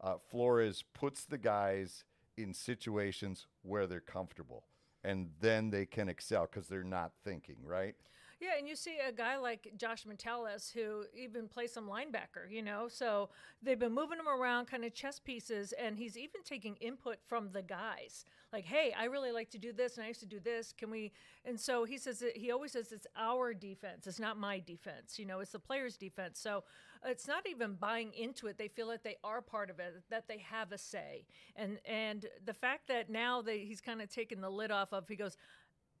uh, 0.00 0.14
Flores 0.30 0.82
puts 0.94 1.26
the 1.26 1.36
guys 1.38 2.04
in 2.38 2.54
situations 2.54 3.46
where 3.62 3.86
they're 3.86 4.00
comfortable 4.00 4.64
and 5.04 5.30
then 5.40 5.70
they 5.70 5.86
can 5.86 6.08
excel 6.08 6.48
because 6.50 6.68
they're 6.68 6.84
not 6.84 7.12
thinking, 7.24 7.56
right? 7.64 7.94
Yeah, 8.40 8.50
and 8.56 8.68
you 8.68 8.76
see 8.76 8.98
a 9.06 9.10
guy 9.10 9.36
like 9.36 9.72
Josh 9.76 10.06
Metellus 10.06 10.70
who 10.70 11.04
even 11.12 11.48
plays 11.48 11.72
some 11.72 11.88
linebacker, 11.88 12.48
you 12.48 12.62
know. 12.62 12.86
So 12.86 13.30
they've 13.60 13.78
been 13.78 13.94
moving 13.94 14.18
him 14.18 14.28
around, 14.28 14.66
kind 14.66 14.84
of 14.84 14.94
chess 14.94 15.18
pieces, 15.18 15.72
and 15.72 15.98
he's 15.98 16.16
even 16.16 16.42
taking 16.44 16.76
input 16.76 17.16
from 17.26 17.50
the 17.50 17.62
guys. 17.62 18.24
Like, 18.52 18.64
hey, 18.64 18.94
I 18.96 19.06
really 19.06 19.32
like 19.32 19.50
to 19.50 19.58
do 19.58 19.72
this, 19.72 19.96
and 19.96 20.04
I 20.04 20.08
used 20.08 20.20
to 20.20 20.26
do 20.26 20.38
this. 20.38 20.72
Can 20.72 20.88
we? 20.88 21.10
And 21.44 21.58
so 21.58 21.84
he 21.84 21.98
says 21.98 22.20
that 22.20 22.36
he 22.36 22.52
always 22.52 22.72
says 22.72 22.92
it's 22.92 23.08
our 23.16 23.52
defense. 23.54 24.06
It's 24.06 24.20
not 24.20 24.38
my 24.38 24.60
defense. 24.60 25.18
You 25.18 25.26
know, 25.26 25.40
it's 25.40 25.52
the 25.52 25.58
players' 25.58 25.96
defense. 25.96 26.38
So 26.38 26.62
it's 27.04 27.26
not 27.26 27.44
even 27.48 27.74
buying 27.74 28.12
into 28.14 28.46
it. 28.46 28.56
They 28.56 28.68
feel 28.68 28.88
that 28.88 29.02
they 29.02 29.16
are 29.24 29.42
part 29.42 29.68
of 29.68 29.80
it, 29.80 30.04
that 30.10 30.28
they 30.28 30.38
have 30.38 30.70
a 30.70 30.78
say, 30.78 31.26
and 31.56 31.80
and 31.84 32.26
the 32.44 32.54
fact 32.54 32.86
that 32.86 33.10
now 33.10 33.42
they 33.42 33.58
he's 33.64 33.80
kind 33.80 34.00
of 34.00 34.08
taken 34.08 34.40
the 34.40 34.50
lid 34.50 34.70
off 34.70 34.92
of. 34.92 35.08
He 35.08 35.16
goes 35.16 35.36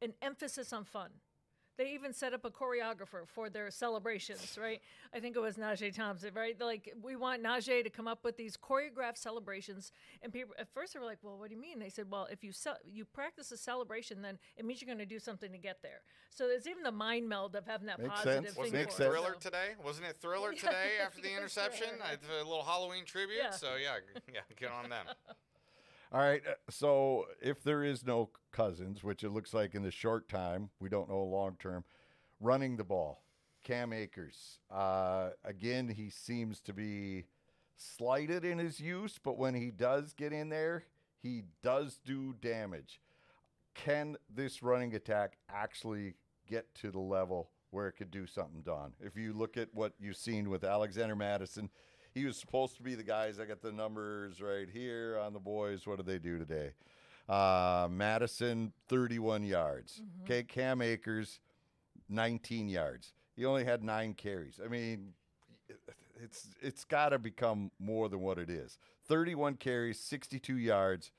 an 0.00 0.14
emphasis 0.22 0.72
on 0.72 0.84
fun. 0.84 1.10
They 1.78 1.92
even 1.94 2.12
set 2.12 2.34
up 2.34 2.44
a 2.44 2.50
choreographer 2.50 3.26
for 3.26 3.48
their 3.48 3.70
celebrations, 3.70 4.58
right? 4.60 4.80
I 5.14 5.20
think 5.20 5.36
it 5.36 5.38
was 5.40 5.54
Najee 5.56 5.94
Thompson, 5.94 6.32
right? 6.34 6.60
Like 6.60 6.92
we 7.00 7.14
want 7.14 7.42
Najee 7.42 7.84
to 7.84 7.90
come 7.90 8.08
up 8.08 8.24
with 8.24 8.36
these 8.36 8.56
choreographed 8.56 9.16
celebrations, 9.16 9.92
and 10.20 10.32
people 10.32 10.54
at 10.58 10.68
first 10.74 10.92
they 10.94 10.98
were 11.00 11.06
like, 11.06 11.18
"Well, 11.22 11.38
what 11.38 11.48
do 11.48 11.54
you 11.54 11.60
mean?" 11.60 11.78
They 11.78 11.88
said, 11.88 12.10
"Well, 12.10 12.26
if 12.32 12.42
you 12.42 12.50
ce- 12.52 12.82
you 12.84 13.04
practice 13.04 13.52
a 13.52 13.56
celebration, 13.56 14.20
then 14.22 14.38
it 14.56 14.64
means 14.64 14.82
you're 14.82 14.86
going 14.92 14.98
to 14.98 15.06
do 15.06 15.20
something 15.20 15.52
to 15.52 15.58
get 15.58 15.80
there." 15.82 16.02
So 16.30 16.48
there's 16.48 16.66
even 16.66 16.82
the 16.82 16.90
mind 16.92 17.28
meld 17.28 17.54
of 17.54 17.64
having 17.66 17.86
that 17.86 18.00
Makes 18.00 18.10
positive 18.10 18.34
sense. 18.44 18.54
thing 18.54 18.58
Wasn't 18.62 18.74
it 18.74 18.78
Makes 18.80 18.94
for 18.96 19.02
sense. 19.02 19.08
us, 19.08 19.14
Thriller 19.14 19.34
so- 19.34 19.38
today? 19.50 19.68
Wasn't 19.84 20.06
it 20.06 20.16
Thriller 20.20 20.52
today 20.54 20.90
after 21.04 21.16
the 21.22 21.22
think 21.28 21.38
it 21.38 21.42
was 21.42 21.56
interception? 21.56 21.88
Thriller. 21.96 22.12
It's 22.12 22.26
a 22.28 22.44
little 22.44 22.64
Halloween 22.64 23.04
tribute. 23.04 23.38
Yeah. 23.40 23.50
So 23.50 23.76
yeah, 23.76 23.98
g- 24.00 24.20
yeah, 24.34 24.40
good 24.58 24.70
on 24.70 24.90
them. 24.90 25.06
All 26.12 26.20
right. 26.20 26.42
uh, 26.48 26.54
So 26.70 27.26
if 27.40 27.62
there 27.62 27.84
is 27.84 28.04
no 28.04 28.30
Cousins, 28.50 29.04
which 29.04 29.22
it 29.22 29.30
looks 29.30 29.52
like 29.52 29.74
in 29.74 29.82
the 29.82 29.90
short 29.90 30.28
time, 30.28 30.70
we 30.80 30.88
don't 30.88 31.08
know 31.08 31.22
long 31.22 31.56
term, 31.58 31.84
running 32.40 32.76
the 32.76 32.84
ball, 32.84 33.22
Cam 33.62 33.92
Akers. 33.92 34.58
Uh, 34.70 35.30
again, 35.44 35.88
he 35.88 36.08
seems 36.10 36.60
to 36.60 36.72
be 36.72 37.26
slighted 37.76 38.44
in 38.44 38.58
his 38.58 38.80
use, 38.80 39.18
but 39.22 39.36
when 39.38 39.54
he 39.54 39.70
does 39.70 40.12
get 40.14 40.32
in 40.32 40.48
there, 40.48 40.84
he 41.22 41.42
does 41.62 42.00
do 42.04 42.34
damage. 42.40 43.00
Can 43.74 44.16
this 44.34 44.62
running 44.62 44.94
attack 44.94 45.36
actually 45.48 46.14
get 46.48 46.74
to 46.76 46.90
the 46.90 46.98
level 46.98 47.50
where 47.70 47.86
it 47.86 47.92
could 47.92 48.10
do 48.10 48.26
something, 48.26 48.62
Dawn? 48.62 48.92
If 48.98 49.16
you 49.16 49.32
look 49.32 49.56
at 49.56 49.68
what 49.74 49.92
you've 50.00 50.16
seen 50.16 50.48
with 50.48 50.64
Alexander 50.64 51.14
Mattison, 51.14 51.70
he 52.18 52.24
was 52.24 52.36
supposed 52.36 52.76
to 52.76 52.82
be 52.82 52.96
the 52.96 53.04
guys. 53.04 53.38
I 53.38 53.44
got 53.44 53.62
the 53.62 53.70
numbers 53.70 54.42
right 54.42 54.68
here 54.68 55.18
on 55.22 55.32
the 55.32 55.38
boys. 55.38 55.86
What 55.86 55.98
did 55.98 56.06
they 56.06 56.18
do 56.18 56.36
today? 56.36 56.72
Uh, 57.28 57.86
Mattison, 57.90 58.72
31 58.88 59.44
yards. 59.44 60.02
Okay, 60.24 60.42
Cam 60.42 60.82
Akers, 60.82 61.38
19 62.08 62.68
yards. 62.68 63.12
He 63.36 63.44
only 63.44 63.64
had 63.64 63.84
nine 63.84 64.14
carries. 64.14 64.58
I 64.62 64.66
mean, 64.68 65.12
it's 66.20 66.48
it's 66.60 66.84
got 66.84 67.10
to 67.10 67.18
become 67.20 67.70
more 67.78 68.08
than 68.08 68.20
what 68.20 68.38
it 68.38 68.50
is. 68.50 68.78
31 69.06 69.54
carries, 69.54 70.00
62 70.00 70.56
yards, 70.56 71.12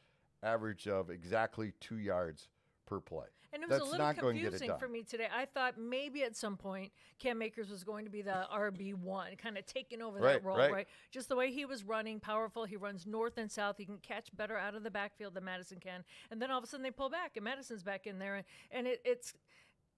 average 0.43 0.85
of 0.87 1.09
exactly 1.09 1.73
two 1.79 1.97
yards 1.97 2.49
per 2.85 2.99
play. 2.99 3.27
And 3.51 3.63
it 3.63 3.69
was 3.69 3.79
That's 3.79 3.87
a 3.87 3.91
little 3.91 4.05
not 4.05 4.17
going 4.17 4.35
to 4.35 4.41
get 4.41 4.47
it 4.47 4.59
confusing 4.59 4.77
for 4.79 4.87
me 4.87 5.03
today. 5.03 5.27
I 5.35 5.45
thought 5.45 5.77
maybe 5.77 6.23
at 6.23 6.35
some 6.35 6.55
point 6.55 6.91
Cam 7.17 7.41
Akers 7.41 7.69
was 7.69 7.83
going 7.83 8.05
to 8.05 8.11
be 8.11 8.21
the 8.21 8.45
RB 8.53 8.93
one, 8.93 9.35
kind 9.37 9.57
of 9.57 9.65
taking 9.65 10.01
over 10.01 10.19
Right, 10.19 10.33
that 10.33 10.43
role, 10.43 10.57
right. 10.57 10.71
right. 10.71 10.87
Just 11.11 11.29
the 11.29 11.35
way 11.35 11.51
he 11.51 11.65
was 11.65 11.83
running, 11.83 12.19
powerful. 12.19 12.65
He 12.65 12.75
runs 12.75 13.07
north 13.07 13.37
and 13.37 13.51
south. 13.51 13.77
He 13.77 13.85
can 13.85 13.97
catch 13.97 14.35
better 14.35 14.57
out 14.57 14.75
of 14.75 14.83
the 14.83 14.91
backfield 14.91 15.33
than 15.33 15.45
Mattison 15.45 15.79
can. 15.79 16.03
And 16.29 16.41
then 16.41 16.51
all 16.51 16.59
of 16.59 16.63
a 16.63 16.67
sudden 16.67 16.83
they 16.83 16.91
pull 16.91 17.09
back, 17.09 17.31
and 17.35 17.43
Mattison's 17.43 17.83
back 17.83 18.05
in 18.05 18.19
there, 18.19 18.35
and, 18.35 18.45
and 18.71 18.87
it, 18.87 19.01
it's. 19.03 19.33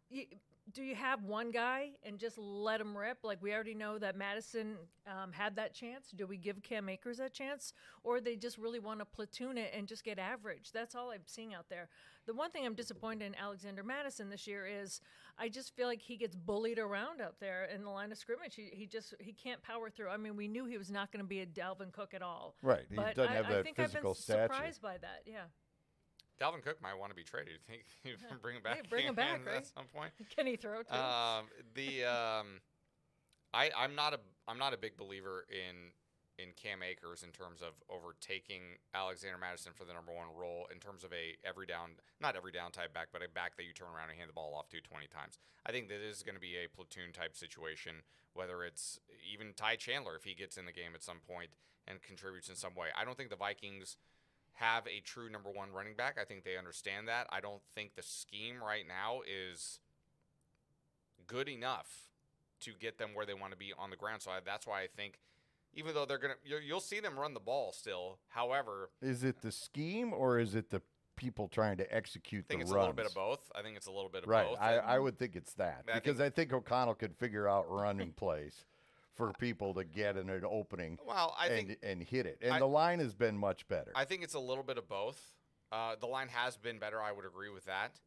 You, 0.09 0.25
do 0.71 0.83
you 0.83 0.95
have 0.95 1.23
one 1.23 1.51
guy 1.51 1.91
and 2.03 2.19
just 2.19 2.37
let 2.37 2.79
him 2.79 2.95
rip? 2.95 3.19
Like 3.23 3.41
we 3.41 3.53
already 3.53 3.73
know 3.73 3.97
that 3.97 4.15
Mattison 4.15 4.75
um, 5.07 5.31
had 5.31 5.55
that 5.55 5.73
chance. 5.73 6.11
Do 6.15 6.27
we 6.27 6.37
give 6.37 6.61
Cam 6.61 6.87
Akers 6.89 7.17
that 7.17 7.33
chance, 7.33 7.73
or 8.03 8.21
they 8.21 8.35
just 8.35 8.57
really 8.57 8.79
want 8.79 8.99
to 8.99 9.05
platoon 9.05 9.57
it 9.57 9.73
and 9.75 9.87
just 9.87 10.03
get 10.03 10.19
average? 10.19 10.71
That's 10.71 10.95
all 10.95 11.11
I'm 11.11 11.21
seeing 11.25 11.53
out 11.53 11.65
there. 11.69 11.89
The 12.27 12.33
one 12.33 12.51
thing 12.51 12.65
I'm 12.65 12.75
disappointed 12.75 13.25
in 13.25 13.35
Alexander 13.35 13.83
Mattison 13.83 14.29
this 14.29 14.45
year 14.45 14.67
is 14.67 15.01
I 15.37 15.49
just 15.49 15.75
feel 15.75 15.87
like 15.87 16.01
he 16.01 16.17
gets 16.17 16.35
bullied 16.35 16.77
around 16.77 17.19
out 17.19 17.39
there 17.39 17.65
in 17.65 17.83
the 17.83 17.89
line 17.89 18.11
of 18.11 18.17
scrimmage. 18.17 18.55
He, 18.55 18.69
he 18.71 18.85
just 18.85 19.15
he 19.19 19.33
can't 19.33 19.61
power 19.63 19.89
through. 19.89 20.09
I 20.09 20.17
mean, 20.17 20.35
we 20.35 20.47
knew 20.47 20.65
he 20.65 20.77
was 20.77 20.91
not 20.91 21.11
going 21.11 21.23
to 21.23 21.27
be 21.27 21.41
a 21.41 21.45
Dalvin 21.45 21.91
Cook 21.91 22.13
at 22.13 22.21
all. 22.21 22.55
Right. 22.61 22.85
He 22.89 22.95
but 22.95 23.15
doesn't 23.15 23.31
I, 23.31 23.35
have 23.35 23.45
I 23.47 23.53
that 23.53 23.63
think 23.63 23.77
physical 23.77 24.11
I've 24.11 24.15
been 24.15 24.23
stature. 24.23 24.53
surprised 24.53 24.81
by 24.81 24.97
that. 24.99 25.23
Yeah. 25.25 25.45
Dalvin 26.41 26.63
Cook 26.63 26.81
might 26.81 26.97
want 26.97 27.11
to 27.11 27.15
be 27.15 27.23
traded. 27.23 27.53
You 27.53 27.59
think 27.67 27.83
you 28.03 28.15
can 28.27 28.37
bring 28.41 28.55
him 28.55 28.63
back? 28.63 28.77
Hey, 28.77 28.81
bring 28.89 29.05
him 29.05 29.15
back, 29.27 29.41
at 29.45 29.67
some 29.67 29.85
point. 29.93 30.11
Can 30.35 30.47
he 30.47 30.55
throw 30.55 30.81
too? 30.81 30.95
Um, 30.95 31.45
the 31.75 32.03
um, 32.09 32.61
I 33.53 33.69
I'm 33.77 33.95
not 33.95 34.13
a 34.13 34.19
I'm 34.47 34.57
not 34.57 34.73
a 34.73 34.77
big 34.77 34.97
believer 34.97 35.45
in 35.49 35.93
in 36.41 36.53
Cam 36.55 36.81
Akers 36.81 37.21
in 37.21 37.29
terms 37.29 37.61
of 37.61 37.77
overtaking 37.85 38.81
Alexander 38.95 39.37
Mattison 39.37 39.73
for 39.75 39.85
the 39.85 39.93
number 39.93 40.11
one 40.11 40.33
role 40.33 40.65
in 40.73 40.79
terms 40.79 41.03
of 41.03 41.13
a 41.13 41.37
every 41.45 41.67
down 41.67 42.01
not 42.19 42.35
every 42.35 42.51
down 42.51 42.71
type 42.71 42.93
back, 42.93 43.09
but 43.13 43.21
a 43.21 43.29
back 43.29 43.55
that 43.57 43.63
you 43.63 43.73
turn 43.73 43.89
around 43.93 44.09
and 44.09 44.17
hand 44.17 44.29
the 44.29 44.33
ball 44.33 44.55
off 44.57 44.69
to 44.69 44.81
20 44.81 45.05
times. 45.07 45.37
I 45.65 45.71
think 45.71 45.89
that 45.89 46.01
is 46.01 46.23
going 46.23 46.35
to 46.35 46.41
be 46.41 46.57
a 46.57 46.67
platoon 46.67 47.13
type 47.13 47.35
situation, 47.35 48.01
whether 48.33 48.63
it's 48.63 48.99
even 49.21 49.53
Ty 49.53 49.75
Chandler 49.75 50.15
if 50.15 50.23
he 50.23 50.33
gets 50.33 50.57
in 50.57 50.65
the 50.65 50.73
game 50.73 50.95
at 50.95 51.03
some 51.03 51.19
point 51.21 51.51
and 51.87 52.01
contributes 52.01 52.49
in 52.49 52.55
some 52.55 52.73
way. 52.73 52.87
I 52.97 53.05
don't 53.05 53.17
think 53.17 53.29
the 53.29 53.35
Vikings 53.35 53.97
have 54.53 54.85
a 54.87 54.99
true 55.01 55.29
number 55.29 55.49
one 55.49 55.71
running 55.71 55.95
back. 55.95 56.17
I 56.21 56.25
think 56.25 56.43
they 56.43 56.57
understand 56.57 57.07
that. 57.07 57.27
I 57.31 57.39
don't 57.39 57.61
think 57.75 57.95
the 57.95 58.03
scheme 58.03 58.55
right 58.63 58.85
now 58.87 59.21
is 59.27 59.79
good 61.27 61.49
enough 61.49 61.87
to 62.61 62.71
get 62.79 62.97
them 62.97 63.09
where 63.13 63.25
they 63.25 63.33
want 63.33 63.51
to 63.53 63.57
be 63.57 63.73
on 63.77 63.89
the 63.89 63.95
ground. 63.95 64.21
So 64.21 64.31
I, 64.31 64.39
that's 64.45 64.67
why 64.67 64.81
I 64.81 64.87
think, 64.95 65.19
even 65.73 65.93
though 65.93 66.05
they're 66.05 66.17
gonna, 66.19 66.35
you'll, 66.43 66.61
you'll 66.61 66.79
see 66.79 66.99
them 66.99 67.17
run 67.17 67.33
the 67.33 67.39
ball 67.39 67.71
still. 67.71 68.19
However, 68.29 68.91
Is 69.01 69.23
it 69.23 69.41
the 69.41 69.51
scheme 69.51 70.13
or 70.13 70.37
is 70.39 70.53
it 70.53 70.69
the 70.69 70.81
people 71.15 71.47
trying 71.47 71.77
to 71.77 71.93
execute 71.95 72.45
I 72.49 72.53
think 72.53 72.59
the 72.59 72.63
it's 72.65 72.71
runs? 72.71 72.77
a 72.77 72.79
little 72.81 72.95
bit 72.95 73.05
of 73.07 73.13
both. 73.15 73.51
I 73.55 73.61
think 73.61 73.77
it's 73.77 73.87
a 73.87 73.91
little 73.91 74.09
bit 74.09 74.23
of 74.23 74.29
Right. 74.29 74.47
both. 74.47 74.59
I, 74.59 74.75
I 74.77 74.99
would 74.99 75.17
think 75.17 75.35
it's 75.35 75.53
that 75.53 75.85
I 75.91 75.95
because 75.99 76.19
I 76.19 76.29
think 76.29 76.53
O'Connell 76.53 76.95
could 76.95 77.15
figure 77.15 77.47
out 77.47 77.65
running 77.69 78.11
plays 78.15 78.65
for 79.15 79.33
people 79.33 79.73
to 79.75 79.83
get 79.83 80.17
in 80.17 80.29
an 80.29 80.43
opening 80.45 80.97
well, 81.05 81.35
I 81.37 81.47
and 81.47 81.67
think 81.67 81.79
and 81.83 82.01
hit 82.01 82.25
it. 82.25 82.39
And 82.41 82.53
I- 82.53 82.59
the 82.59 82.67
line 82.67 82.99
has 82.99 83.13
been 83.13 83.37
much 83.37 83.67
better. 83.67 83.91
I 83.95 84.05
think 84.05 84.23
it's 84.23 84.33
a 84.33 84.39
little 84.39 84.63
bit 84.63 84.77
of 84.77 84.87
both. 84.87 85.21
Uh, 85.71 85.95
the 85.99 86.07
line 86.07 86.27
has 86.29 86.57
been 86.57 86.79
better. 86.79 87.01
I 87.01 87.11
would 87.11 87.25
agree 87.25 87.49
with 87.49 87.65
that. 87.65 87.99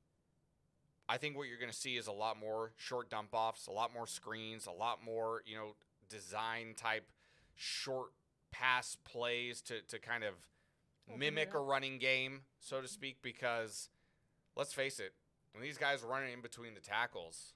I 1.09 1.19
think 1.19 1.37
what 1.37 1.49
you're 1.49 1.59
going 1.59 1.71
to 1.71 1.77
see 1.77 1.97
is 1.97 2.07
a 2.07 2.13
lot 2.13 2.39
more 2.39 2.73
short 2.77 3.11
dump 3.11 3.31
offs, 3.33 3.67
a 3.67 3.71
lot 3.71 3.93
more 3.93 4.07
screens, 4.07 4.67
a 4.67 4.73
lot 4.73 5.03
more 5.05 5.43
you 5.47 5.57
know 5.57 5.75
design 6.09 6.75
type 6.77 7.11
short 7.55 8.11
pass 8.51 8.97
plays 9.05 9.61
to 9.63 9.83
to 9.83 9.99
kind 9.99 10.25
of 10.25 10.35
Open 11.07 11.21
mimic 11.21 11.53
a 11.53 11.59
running 11.59 11.99
game, 11.99 12.43
so 12.59 12.81
to 12.81 12.89
speak. 12.89 13.19
Because 13.21 13.91
let's 14.57 14.73
face 14.73 14.99
it, 14.99 15.13
when 15.53 15.63
these 15.63 15.77
guys 15.77 16.03
are 16.03 16.07
running 16.07 16.33
in 16.33 16.41
between 16.41 16.75
the 16.75 16.81
tackles, 16.81 17.53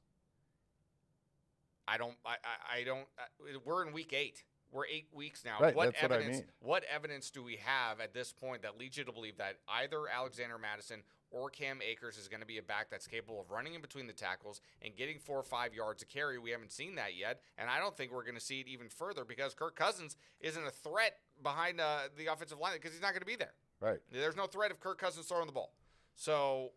I 1.89 1.97
don't, 1.97 2.15
I, 2.25 2.37
I, 2.81 2.85
don't. 2.85 3.07
Uh, 3.19 3.59
we're 3.65 3.87
in 3.87 3.93
week 3.93 4.13
eight. 4.13 4.43
We're 4.71 4.87
eight 4.87 5.09
weeks 5.15 5.45
now. 5.45 5.57
Right, 5.61 5.75
what 5.75 5.87
that's 5.87 6.03
what 6.03 6.13
I 6.13 6.17
evidence? 6.17 6.37
mean. 6.39 6.47
What 6.61 6.85
evidence 6.93 7.31
do 7.31 7.43
we 7.43 7.57
have 7.65 8.01
at 8.01 8.13
this 8.13 8.33
point 8.33 8.63
that 8.63 8.79
leads 8.79 8.99
you 8.99 9.05
to 9.05 9.13
believe 9.13 9.39
that 9.39 9.57
either 9.67 10.07
Alexander 10.15 10.59
Mattison 10.59 11.01
or 11.31 11.49
Cam 11.49 11.81
Akers 11.81 12.19
is 12.19 12.29
going 12.29 12.41
to 12.41 12.47
be 12.47 12.59
a 12.59 12.63
back 12.63 12.91
that's 12.91 13.07
capable 13.07 13.41
of 13.41 13.51
running 13.51 13.75
in 13.75 13.81
between 13.81 14.07
the 14.07 14.13
tackles 14.13 14.61
and 14.83 14.95
getting 14.95 15.19
four 15.19 15.39
or 15.39 15.43
five 15.43 15.73
yards 15.73 16.03
of 16.03 16.09
carry? 16.09 16.39
We 16.39 16.51
haven't 16.51 16.73
seen 16.73 16.97
that 16.97 17.17
yet, 17.17 17.41
and 17.57 17.71
I 17.71 17.79
don't 17.79 17.97
think 17.97 18.13
we're 18.13 18.25
going 18.25 18.35
to 18.35 18.41
see 18.41 18.61
it 18.61 18.69
even 18.69 18.91
further 18.91 19.25
because 19.25 19.55
Kirk 19.55 19.75
Cousins 19.75 20.17
isn't 20.41 20.67
a 20.67 20.71
threat 20.71 21.17
behind 21.43 21.81
uh, 21.81 22.01
the 22.19 22.27
offensive 22.27 22.59
line 22.59 22.75
because 22.75 22.93
he's 22.93 23.03
not 23.03 23.13
going 23.13 23.21
to 23.21 23.27
be 23.27 23.37
there. 23.37 23.55
right. 23.81 24.01
There's 24.13 24.37
no 24.37 24.47
threat 24.47 24.71
of 24.71 24.81
Kirk 24.81 24.99
Cousins 24.99 25.27
throwing 25.27 25.47
the 25.47 25.53
ball. 25.53 25.73
So 26.15 26.73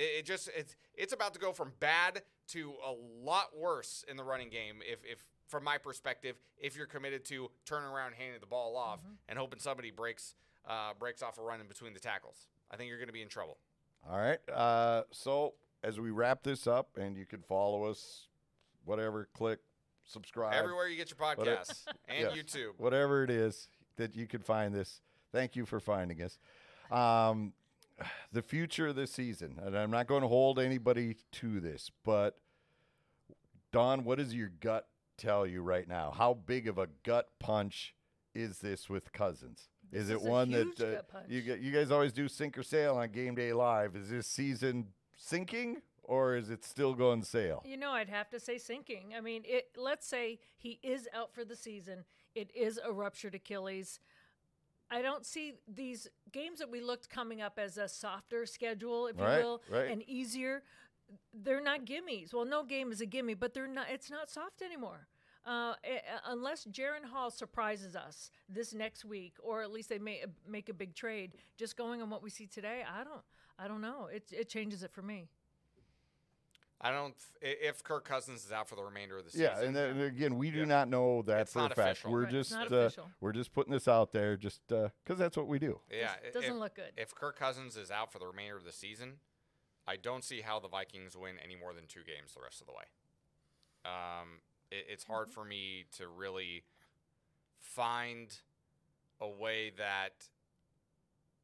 it, 0.00 0.18
it 0.20 0.24
just 0.26 0.48
it's 0.56 0.74
it's 0.94 1.12
about 1.12 1.34
to 1.34 1.40
go 1.40 1.52
from 1.52 1.72
bad 1.80 2.22
to 2.48 2.72
a 2.86 2.92
lot 3.24 3.56
worse 3.56 4.04
in 4.08 4.16
the 4.16 4.24
running 4.24 4.48
game. 4.50 4.76
If 4.82 4.98
if 5.04 5.24
from 5.48 5.64
my 5.64 5.78
perspective, 5.78 6.36
if 6.58 6.76
you're 6.76 6.86
committed 6.86 7.24
to 7.26 7.50
turning 7.64 7.88
around, 7.88 8.14
handing 8.14 8.40
the 8.40 8.46
ball 8.46 8.76
off, 8.76 9.00
and 9.28 9.38
hoping 9.38 9.58
somebody 9.60 9.90
breaks 9.90 10.34
uh, 10.68 10.92
breaks 10.98 11.22
off 11.22 11.38
a 11.38 11.42
run 11.42 11.60
in 11.60 11.66
between 11.66 11.92
the 11.92 12.00
tackles, 12.00 12.46
I 12.70 12.76
think 12.76 12.88
you're 12.88 12.98
going 12.98 13.08
to 13.08 13.12
be 13.12 13.22
in 13.22 13.28
trouble. 13.28 13.58
All 14.08 14.18
right. 14.18 14.38
Uh, 14.48 15.02
so 15.10 15.54
as 15.82 15.98
we 15.98 16.10
wrap 16.10 16.42
this 16.42 16.66
up, 16.66 16.96
and 16.98 17.16
you 17.16 17.26
can 17.26 17.40
follow 17.42 17.84
us, 17.84 18.28
whatever, 18.84 19.28
click, 19.34 19.58
subscribe, 20.04 20.54
Everywhere 20.54 20.88
you 20.88 20.96
get 20.96 21.10
your 21.10 21.16
But 21.36 21.46
it- 21.48 21.58
podcasts 21.58 21.84
and 22.08 22.18
Yes. 22.18 22.32
YouTube. 22.34 22.72
whatever 22.78 23.24
it 23.24 23.30
is 23.30 23.68
that 23.96 24.14
you 24.14 24.26
can 24.26 24.40
find 24.42 24.74
this. 24.74 25.00
Thank 25.32 25.56
you 25.56 25.64
for 25.66 25.80
finding 25.80 26.22
us. 26.22 26.38
Um, 26.90 27.52
the 28.32 28.42
future 28.42 28.88
of 28.88 28.96
this 28.96 29.12
season, 29.12 29.58
and 29.64 29.76
I'm 29.76 29.90
not 29.90 30.06
going 30.06 30.22
to 30.22 30.28
hold 30.28 30.58
anybody 30.58 31.16
to 31.32 31.60
this, 31.60 31.90
but 32.04 32.36
Dawn, 33.72 34.04
what 34.04 34.18
does 34.18 34.34
your 34.34 34.50
gut 34.60 34.86
tell 35.16 35.46
you 35.46 35.62
right 35.62 35.88
now? 35.88 36.12
How 36.16 36.34
big 36.34 36.66
of 36.66 36.78
a 36.78 36.88
gut 37.04 37.28
punch 37.38 37.94
is 38.34 38.58
this 38.58 38.88
with 38.88 39.12
Cousins? 39.12 39.68
This 39.90 40.02
is 40.02 40.10
it 40.10 40.16
is 40.16 40.22
one 40.22 40.50
that 40.52 40.80
uh, 40.80 41.18
you 41.28 41.40
you 41.60 41.72
guys 41.72 41.90
always 41.90 42.12
do 42.12 42.28
sink 42.28 42.56
or 42.56 42.62
sail 42.62 42.96
on 42.96 43.10
Game 43.10 43.34
Day 43.34 43.52
Live? 43.52 43.96
Is 43.96 44.08
this 44.08 44.26
season 44.26 44.88
sinking 45.16 45.82
or 46.04 46.36
is 46.36 46.50
it 46.50 46.64
still 46.64 46.94
going 46.94 47.22
sail? 47.22 47.62
You 47.64 47.76
know, 47.76 47.90
I'd 47.92 48.08
have 48.08 48.28
to 48.30 48.40
say 48.40 48.58
sinking. 48.58 49.14
I 49.16 49.20
mean, 49.20 49.42
it. 49.44 49.70
Let's 49.76 50.06
say 50.06 50.38
he 50.56 50.78
is 50.82 51.08
out 51.14 51.32
for 51.32 51.44
the 51.44 51.56
season. 51.56 52.04
It 52.34 52.50
is 52.54 52.78
a 52.84 52.92
ruptured 52.92 53.34
Achilles. 53.34 54.00
I 54.90 55.02
don't 55.02 55.24
see 55.24 55.54
these 55.68 56.08
games 56.32 56.58
that 56.58 56.70
we 56.70 56.80
looked 56.80 57.08
coming 57.08 57.40
up 57.40 57.58
as 57.58 57.78
a 57.78 57.88
softer 57.88 58.44
schedule, 58.46 59.06
if 59.06 59.18
Right, 59.18 59.38
you 59.38 59.44
will, 59.44 59.62
right. 59.70 59.90
and 59.90 60.02
easier. 60.08 60.62
They're 61.32 61.60
not 61.62 61.84
gimmies. 61.84 62.32
Well, 62.32 62.44
no 62.44 62.64
game 62.64 62.92
is 62.92 63.00
a 63.00 63.06
gimme, 63.06 63.34
but 63.34 63.52
they're 63.54 63.66
not. 63.66 63.86
It's 63.90 64.10
not 64.10 64.30
soft 64.30 64.62
anymore. 64.62 65.08
Uh, 65.44 65.74
unless 66.26 66.66
Jaren 66.66 67.04
Hall 67.10 67.30
surprises 67.30 67.96
us 67.96 68.30
this 68.48 68.74
next 68.74 69.04
week, 69.04 69.34
or 69.42 69.62
at 69.62 69.72
least 69.72 69.88
they 69.88 69.98
may 69.98 70.22
make 70.46 70.68
a 70.68 70.74
big 70.74 70.94
trade. 70.94 71.32
Just 71.56 71.76
going 71.76 72.02
on 72.02 72.10
what 72.10 72.22
we 72.22 72.30
see 72.30 72.46
today, 72.46 72.82
I 72.88 73.04
don't. 73.04 73.22
I 73.58 73.66
don't 73.68 73.80
know. 73.80 74.08
It 74.12 74.24
it 74.32 74.48
changes 74.48 74.82
it 74.82 74.92
for 74.92 75.02
me. 75.02 75.28
I 76.80 76.90
don't. 76.90 77.14
th- 77.42 77.58
If 77.60 77.82
Kirk 77.84 78.04
Cousins 78.06 78.44
is 78.46 78.52
out 78.52 78.66
for 78.68 78.74
the 78.76 78.82
remainder 78.82 79.18
of 79.18 79.24
the 79.24 79.30
season, 79.30 79.50
Yeah, 79.54 79.60
and 79.62 79.76
then 79.76 80.00
again, 80.00 80.36
we 80.38 80.50
do 80.50 80.60
Yeah. 80.60 80.64
not 80.64 80.88
know 80.88 81.20
that 81.22 81.42
It's 81.42 81.52
for 81.52 81.60
a 81.66 81.68
fact. 81.68 81.78
official. 81.78 82.10
We're 82.12 82.24
Right, 82.24 82.34
it's 82.34 82.48
just 82.48 82.58
not 82.58 82.72
uh, 82.72 82.76
official. 82.76 83.10
we're 83.20 83.32
just 83.32 83.52
putting 83.52 83.72
this 83.72 83.86
out 83.86 84.12
there, 84.12 84.36
just 84.38 84.66
because 84.66 85.18
that's 85.18 85.36
what 85.36 85.46
we 85.46 85.58
do. 85.58 85.80
yeah, 85.90 86.16
This 86.22 86.30
i- 86.36 86.40
doesn't 86.40 86.54
if- 86.54 86.58
look 86.58 86.74
good. 86.74 86.92
If 86.96 87.14
Kirk 87.14 87.36
Cousins 87.36 87.76
is 87.76 87.90
out 87.90 88.10
for 88.10 88.18
the 88.18 88.26
remainder 88.26 88.56
of 88.56 88.64
the 88.64 88.72
season, 88.72 89.20
I 89.86 89.96
don't 89.96 90.24
see 90.24 90.40
how 90.40 90.58
the 90.58 90.68
Vikings 90.68 91.16
win 91.16 91.38
any 91.38 91.54
more 91.56 91.74
than 91.74 91.86
two 91.86 92.02
games 92.04 92.32
the 92.34 92.40
rest 92.40 92.60
of 92.62 92.66
the 92.66 92.72
way. 92.72 92.84
Um, 93.84 94.40
it, 94.70 94.86
it's 94.88 95.04
hard 95.04 95.26
Mm-hmm. 95.28 95.34
for 95.34 95.44
me 95.44 95.84
to 95.98 96.08
really 96.08 96.64
find 97.58 98.38
a 99.20 99.28
way 99.28 99.68
that 99.70 100.30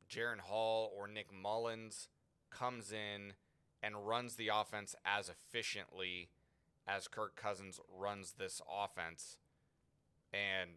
Jaren 0.09 0.41
Hall 0.41 0.93
or 0.97 1.07
Nick 1.09 1.31
Mullens 1.33 2.09
comes 2.51 2.91
in 2.93 3.35
and 3.83 4.07
runs 4.07 4.37
the 4.37 4.49
offense 4.49 4.95
as 5.05 5.29
efficiently 5.29 6.29
as 6.87 7.09
Kirk 7.09 7.37
Cousins 7.37 7.81
runs 7.97 8.35
this 8.39 8.61
offense. 8.71 9.39
And 10.33 10.71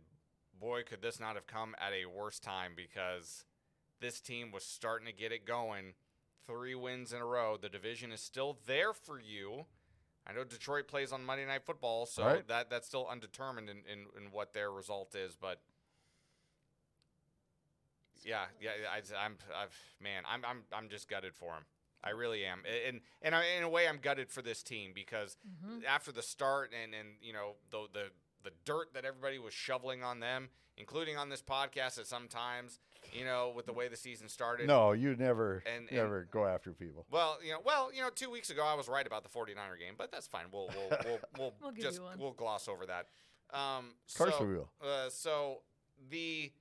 boy, 0.59 0.83
could 0.83 1.01
this 1.01 1.19
not 1.19 1.35
have 1.35 1.47
come 1.47 1.75
at 1.79 1.93
a 1.93 2.05
worse 2.05 2.39
time 2.39 2.71
because 2.75 3.45
this 3.99 4.19
team 4.19 4.51
was 4.51 4.63
starting 4.63 5.07
to 5.07 5.13
get 5.13 5.31
it 5.31 5.45
going. 5.45 5.93
Three 6.47 6.75
wins 6.75 7.13
in 7.13 7.21
a 7.21 7.25
row. 7.25 7.57
The 7.61 7.69
division 7.69 8.11
is 8.11 8.21
still 8.21 8.57
there 8.65 8.93
for 8.93 9.19
you. 9.19 9.65
I 10.25 10.33
know 10.33 10.43
Detroit 10.43 10.87
plays 10.87 11.11
on 11.11 11.23
Monday 11.25 11.45
Night 11.45 11.63
Football, 11.65 12.05
so 12.05 12.23
Right. 12.25 12.47
that 12.47 12.69
that's 12.69 12.87
still 12.87 13.07
undetermined 13.07 13.69
in, 13.69 13.77
in, 13.91 14.05
in 14.17 14.31
what 14.31 14.53
their 14.53 14.71
result 14.71 15.15
is. 15.15 15.35
But 15.35 15.59
yeah, 18.23 18.45
yeah, 18.61 18.71
I, 18.91 18.97
I'm, 19.25 19.37
I've, 19.55 19.75
man, 20.01 20.23
I'm, 20.27 20.43
I'm, 20.45 20.63
I'm 20.73 20.89
just 20.89 21.09
gutted 21.09 21.33
for 21.35 21.53
him. 21.53 21.63
I 22.03 22.11
really 22.11 22.45
am, 22.45 22.63
and 22.87 23.01
and 23.21 23.35
I, 23.35 23.43
in 23.57 23.63
a 23.63 23.69
way, 23.69 23.87
I'm 23.87 23.97
gutted 23.97 24.29
for 24.31 24.41
this 24.41 24.63
team 24.63 24.91
because 24.95 25.37
Mm-hmm. 25.47 25.79
after 25.87 26.11
the 26.11 26.21
start 26.21 26.71
and 26.83 26.93
and 26.93 27.09
you 27.21 27.33
know 27.33 27.55
the 27.71 27.87
the 27.93 28.03
the 28.43 28.51
dirt 28.65 28.93
that 28.93 29.03
everybody 29.03 29.37
was 29.37 29.53
shoveling 29.53 30.01
on 30.03 30.21
them, 30.21 30.49
including 30.77 31.17
on 31.17 31.27
this 31.27 31.41
podcast 31.41 31.99
at 31.99 32.07
some 32.07 32.29
times, 32.29 32.79
you 33.11 33.25
know, 33.25 33.51
with 33.53 33.65
the 33.65 33.73
way 33.73 33.89
the 33.89 33.97
season 33.97 34.29
started. 34.29 34.65
No, 34.65 34.93
you 34.93 35.13
never 35.17 35.61
And- 35.65 35.89
and- 35.89 35.97
never 35.97 36.23
go 36.31 36.45
after 36.45 36.71
people. 36.71 37.05
Well, 37.11 37.37
you 37.43 37.51
know, 37.51 37.59
well, 37.65 37.91
you 37.93 38.01
know, 38.01 38.09
two 38.09 38.29
weeks 38.29 38.49
ago 38.49 38.63
I 38.65 38.75
was 38.75 38.87
right 38.87 39.05
about 39.05 39.23
the 39.23 39.29
49er 39.29 39.77
game, 39.77 39.95
but 39.97 40.09
that's 40.09 40.25
fine. 40.27 40.45
We'll 40.53 40.69
we'll 40.73 40.99
we'll, 41.05 41.19
we'll, 41.37 41.53
We'll 41.61 41.71
just 41.73 41.99
we'll 42.17 42.31
gloss 42.31 42.69
over 42.69 42.85
that. 42.85 43.07
Um, 43.53 43.95
Of 44.07 44.17
course 44.17 44.35
so, 44.37 44.45
we 44.45 44.53
will. 44.53 44.69
Uh, 44.81 45.09
so 45.09 45.63
the 46.09 46.53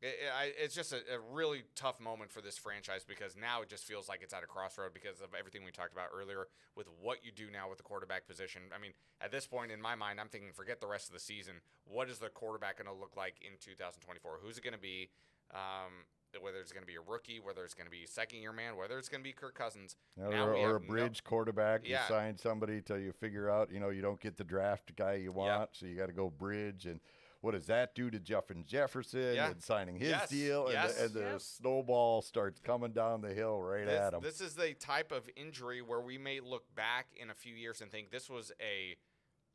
It, 0.00 0.06
it- 0.06 0.54
it's 0.62 0.74
just 0.74 0.92
a, 0.92 0.98
a 1.12 1.18
really 1.32 1.64
tough 1.74 1.98
moment 2.00 2.30
for 2.30 2.40
this 2.40 2.56
franchise 2.56 3.04
because 3.06 3.36
now 3.36 3.62
it 3.62 3.68
just 3.68 3.84
feels 3.84 4.08
like 4.08 4.22
it's 4.22 4.32
at 4.32 4.42
a 4.44 4.46
crossroad 4.46 4.94
because 4.94 5.20
of 5.20 5.34
everything 5.38 5.64
we 5.64 5.70
talked 5.72 5.92
about 5.92 6.08
earlier 6.16 6.46
with 6.76 6.86
what 7.00 7.24
you 7.24 7.32
do 7.32 7.50
now 7.50 7.68
with 7.68 7.78
the 7.78 7.84
quarterback 7.84 8.26
position. 8.28 8.62
I 8.74 8.78
mean, 8.78 8.92
at 9.20 9.32
this 9.32 9.46
point 9.46 9.72
in 9.72 9.80
my 9.82 9.94
mind, 9.96 10.20
I'm 10.20 10.28
thinking 10.28 10.50
forget 10.52 10.80
the 10.80 10.86
rest 10.86 11.08
of 11.08 11.14
the 11.14 11.20
season. 11.20 11.54
What 11.84 12.08
is 12.08 12.18
the 12.18 12.28
quarterback 12.28 12.78
going 12.78 12.86
to 12.86 12.98
look 12.98 13.16
like 13.16 13.36
in 13.42 13.58
2024? 13.60 14.38
Who's 14.42 14.58
it 14.58 14.64
going 14.64 14.74
to 14.74 14.80
be? 14.80 15.10
Um, 15.52 16.04
whether 16.42 16.58
it's 16.60 16.72
going 16.72 16.82
to 16.82 16.86
be 16.86 16.96
a 16.96 17.00
rookie, 17.00 17.40
whether 17.40 17.64
it's 17.64 17.72
going 17.74 17.86
to 17.86 17.90
be 17.90 18.04
a 18.04 18.06
second 18.06 18.40
year 18.40 18.52
man, 18.52 18.76
whether 18.76 18.98
it's 18.98 19.08
going 19.08 19.22
to 19.22 19.24
be 19.24 19.32
Kirk 19.32 19.54
Cousins. 19.54 19.96
Or, 20.20 20.30
or 20.50 20.52
a 20.54 20.72
have 20.74 20.82
no- 20.82 20.86
bridge 20.88 21.24
quarterback. 21.24 21.84
You 21.84 21.92
sign 22.06 22.36
somebody 22.36 22.82
till 22.82 22.98
you 22.98 23.12
figure 23.12 23.50
out, 23.50 23.72
you 23.72 23.80
know, 23.80 23.88
you 23.88 24.02
don't 24.02 24.20
get 24.20 24.36
the 24.36 24.44
draft 24.44 24.94
guy 24.94 25.14
you 25.14 25.32
want, 25.32 25.70
so 25.72 25.86
you 25.86 25.96
got 25.96 26.06
to 26.06 26.12
go 26.12 26.28
bridge. 26.30 26.84
And 26.84 27.00
what 27.40 27.52
does 27.52 27.66
that 27.66 27.94
do 27.94 28.10
to 28.10 28.18
Jeffin 28.18 28.64
Jefferson 28.66 29.34
Yeah. 29.34 29.50
and 29.50 29.62
signing 29.62 29.96
his 29.96 30.08
Yes. 30.08 30.28
deal? 30.28 30.64
And, 30.64 30.72
Yes. 30.72 30.96
the, 30.96 31.04
and 31.04 31.14
the 31.14 31.20
Yep. 31.20 31.40
snowball 31.40 32.22
starts 32.22 32.60
coming 32.60 32.92
down 32.92 33.20
the 33.20 33.32
hill 33.32 33.60
right 33.62 33.86
this, 33.86 33.98
at 34.00 34.14
him. 34.14 34.20
This 34.22 34.40
is 34.40 34.54
the 34.56 34.74
type 34.74 35.12
of 35.12 35.28
injury 35.36 35.80
where 35.82 36.00
we 36.00 36.18
may 36.18 36.40
look 36.40 36.74
back 36.74 37.06
in 37.16 37.30
a 37.30 37.34
few 37.34 37.54
years 37.54 37.80
and 37.80 37.90
think 37.90 38.10
this 38.10 38.28
was 38.28 38.50
a 38.60 38.96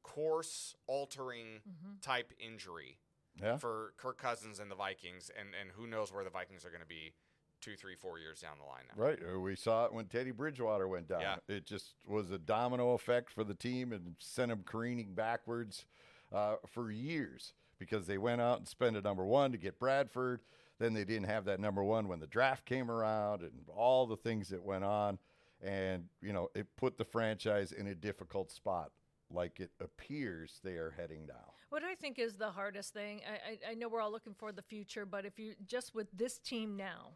course 0.01 0.75
altering 0.87 1.61
type 2.01 2.33
injury 2.39 2.99
yeah. 3.35 3.57
for 3.57 3.93
Kirk 3.97 4.17
Cousins 4.17 4.59
and 4.59 4.69
the 4.69 4.75
Vikings, 4.75 5.29
and, 5.37 5.49
and 5.59 5.71
who 5.71 5.87
knows 5.87 6.11
where 6.11 6.23
the 6.23 6.29
Vikings 6.29 6.65
are 6.65 6.69
going 6.69 6.81
to 6.81 6.87
be 6.87 7.13
two, 7.61 7.75
three, 7.77 7.95
four 7.95 8.19
years 8.19 8.41
down 8.41 8.57
the 8.59 8.65
line 8.65 8.83
now. 8.89 9.01
Right. 9.01 9.19
Uh, 9.23 9.39
We 9.39 9.55
saw 9.55 9.85
it 9.85 9.93
when 9.93 10.07
Teddy 10.07 10.31
Bridgewater 10.31 10.87
went 10.87 11.07
down. 11.07 11.21
Yeah. 11.21 11.37
It 11.47 11.65
just 11.65 11.95
was 12.05 12.29
a 12.31 12.37
domino 12.37 12.91
effect 12.93 13.31
for 13.31 13.45
the 13.45 13.55
team 13.55 13.93
and 13.93 14.15
sent 14.19 14.49
them 14.49 14.63
careening 14.65 15.13
backwards 15.13 15.85
uh, 16.33 16.55
for 16.67 16.91
years 16.91 17.53
because 17.83 18.07
they 18.07 18.17
went 18.17 18.41
out 18.41 18.59
and 18.59 18.67
spent 18.67 18.97
a 18.97 19.01
number 19.01 19.25
one 19.25 19.51
to 19.51 19.57
get 19.57 19.79
Bradford. 19.79 20.41
Then 20.79 20.93
they 20.93 21.03
didn't 21.03 21.27
have 21.27 21.45
that 21.45 21.59
number 21.59 21.83
one 21.83 22.07
when 22.07 22.19
the 22.19 22.27
draft 22.27 22.65
came 22.65 22.89
around 22.89 23.41
and 23.41 23.51
all 23.75 24.07
the 24.07 24.17
things 24.17 24.49
that 24.49 24.63
went 24.63 24.83
on. 24.83 25.19
And, 25.61 26.05
you 26.21 26.33
know, 26.33 26.49
it 26.55 26.67
put 26.77 26.97
the 26.97 27.05
franchise 27.05 27.71
in 27.71 27.87
a 27.87 27.95
difficult 27.95 28.51
spot 28.51 28.91
like 29.31 29.59
it 29.59 29.71
appears 29.79 30.59
they 30.63 30.73
are 30.73 30.93
heading 30.95 31.25
now. 31.25 31.53
What 31.69 31.83
I 31.83 31.95
think 31.95 32.19
is 32.19 32.35
the 32.35 32.51
hardest 32.51 32.93
thing, 32.93 33.21
I, 33.27 33.69
I, 33.69 33.71
I 33.71 33.73
know 33.75 33.87
we're 33.87 34.01
all 34.01 34.11
looking 34.11 34.35
for 34.35 34.51
the 34.51 34.61
future, 34.61 35.05
but 35.05 35.25
if 35.25 35.39
you 35.39 35.53
just 35.65 35.95
with 35.95 36.07
this 36.13 36.37
team 36.37 36.75
now, 36.75 37.13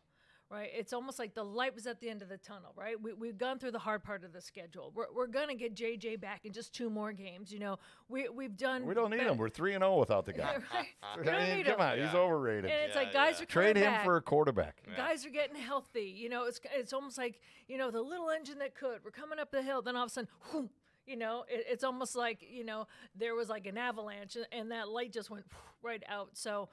right, 0.50 0.70
it's 0.74 0.94
almost 0.94 1.20
like 1.20 1.34
the 1.36 1.44
light 1.44 1.76
was 1.76 1.88
at 1.88 2.00
the 2.00 2.10
end 2.10 2.22
of 2.22 2.30
the 2.30 2.38
tunnel, 2.38 2.72
right? 2.76 2.96
We, 3.02 3.14
we've 3.14 3.38
gone 3.38 3.60
through 3.60 3.72
the 3.72 3.80
hard 3.80 4.04
part 4.04 4.24
of 4.24 4.32
the 4.34 4.42
schedule. 4.42 4.92
We're, 4.96 5.06
we're 5.14 5.28
going 5.28 5.50
to 5.50 5.56
get 5.56 5.76
JJ 5.76 6.22
back 6.22 6.46
in 6.46 6.54
just 6.54 6.74
two 6.74 6.90
more 6.90 7.12
games. 7.12 7.52
You 7.52 7.60
know, 7.60 7.78
we, 8.08 8.30
we've 8.30 8.56
done. 8.56 8.86
We 8.86 8.94
don't 8.94 9.10
need 9.12 9.18
bet- 9.18 9.28
him. 9.28 9.38
We're 9.38 9.50
3 9.50 9.74
and 9.76 9.82
0 9.84 9.98
without 10.00 10.26
the 10.26 10.34
guy. 10.34 10.56
right? 10.74 10.86
I 11.04 11.18
We 11.20 11.26
don't 11.26 11.40
mean, 11.42 11.58
need 11.58 11.66
come 11.66 11.76
him. 11.76 11.82
on, 11.82 11.98
he's 12.00 12.16
overrated. 12.16 12.66
And 12.72 12.82
it's 12.86 12.96
Yeah, 12.96 13.02
like 13.02 13.14
guys 13.14 13.36
yeah. 13.38 13.44
are 13.44 13.48
Trade 13.48 13.78
him 13.78 13.92
back. 13.92 14.04
for 14.06 14.16
a 14.18 14.22
quarterback. 14.22 14.82
Yeah. 14.90 14.96
Guys 14.96 15.26
are 15.26 15.30
getting 15.30 15.56
healthy. 15.58 16.14
You 16.18 16.30
know, 16.30 16.46
it's 16.46 16.60
it's 16.76 16.94
almost 16.94 17.18
like 17.18 17.40
you 17.68 17.78
know 17.78 17.92
the 17.92 18.02
little 18.02 18.30
engine 18.30 18.60
that 18.60 18.76
could. 18.76 19.00
We're 19.04 19.12
coming 19.12 19.40
up 19.40 19.52
the 19.52 19.62
hill, 19.62 19.82
then 19.82 19.96
all 19.96 20.04
of 20.06 20.08
a 20.12 20.14
sudden, 20.14 20.30
whoom, 20.40 20.70
you 21.06 21.18
know, 21.18 21.44
it, 21.50 21.66
it's 21.70 21.84
almost 21.84 22.16
like 22.16 22.40
you 22.50 22.64
know 22.64 22.88
there 23.16 23.36
was 23.36 23.50
like 23.50 23.66
an 23.68 23.78
avalanche, 23.78 24.36
and- 24.38 24.48
and 24.52 24.72
that 24.72 24.88
light 24.90 25.12
just 25.12 25.30
went 25.30 25.46
right 25.84 26.04
out. 26.08 26.30
So 26.34 26.70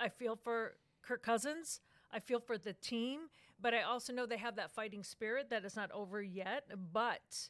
I- 0.00 0.06
I 0.06 0.08
feel 0.08 0.34
for 0.36 0.74
Kirk 1.02 1.22
Cousins. 1.22 1.80
I 2.14 2.20
feel 2.20 2.40
for 2.40 2.56
the 2.56 2.72
team, 2.74 3.22
but 3.60 3.74
I 3.74 3.82
also 3.82 4.12
know 4.12 4.24
they 4.26 4.36
have 4.38 4.56
that 4.56 4.70
fighting 4.70 5.02
spirit 5.02 5.50
that 5.50 5.64
is 5.64 5.74
not 5.76 5.90
over 5.90 6.22
yet. 6.22 6.64
But 6.92 7.48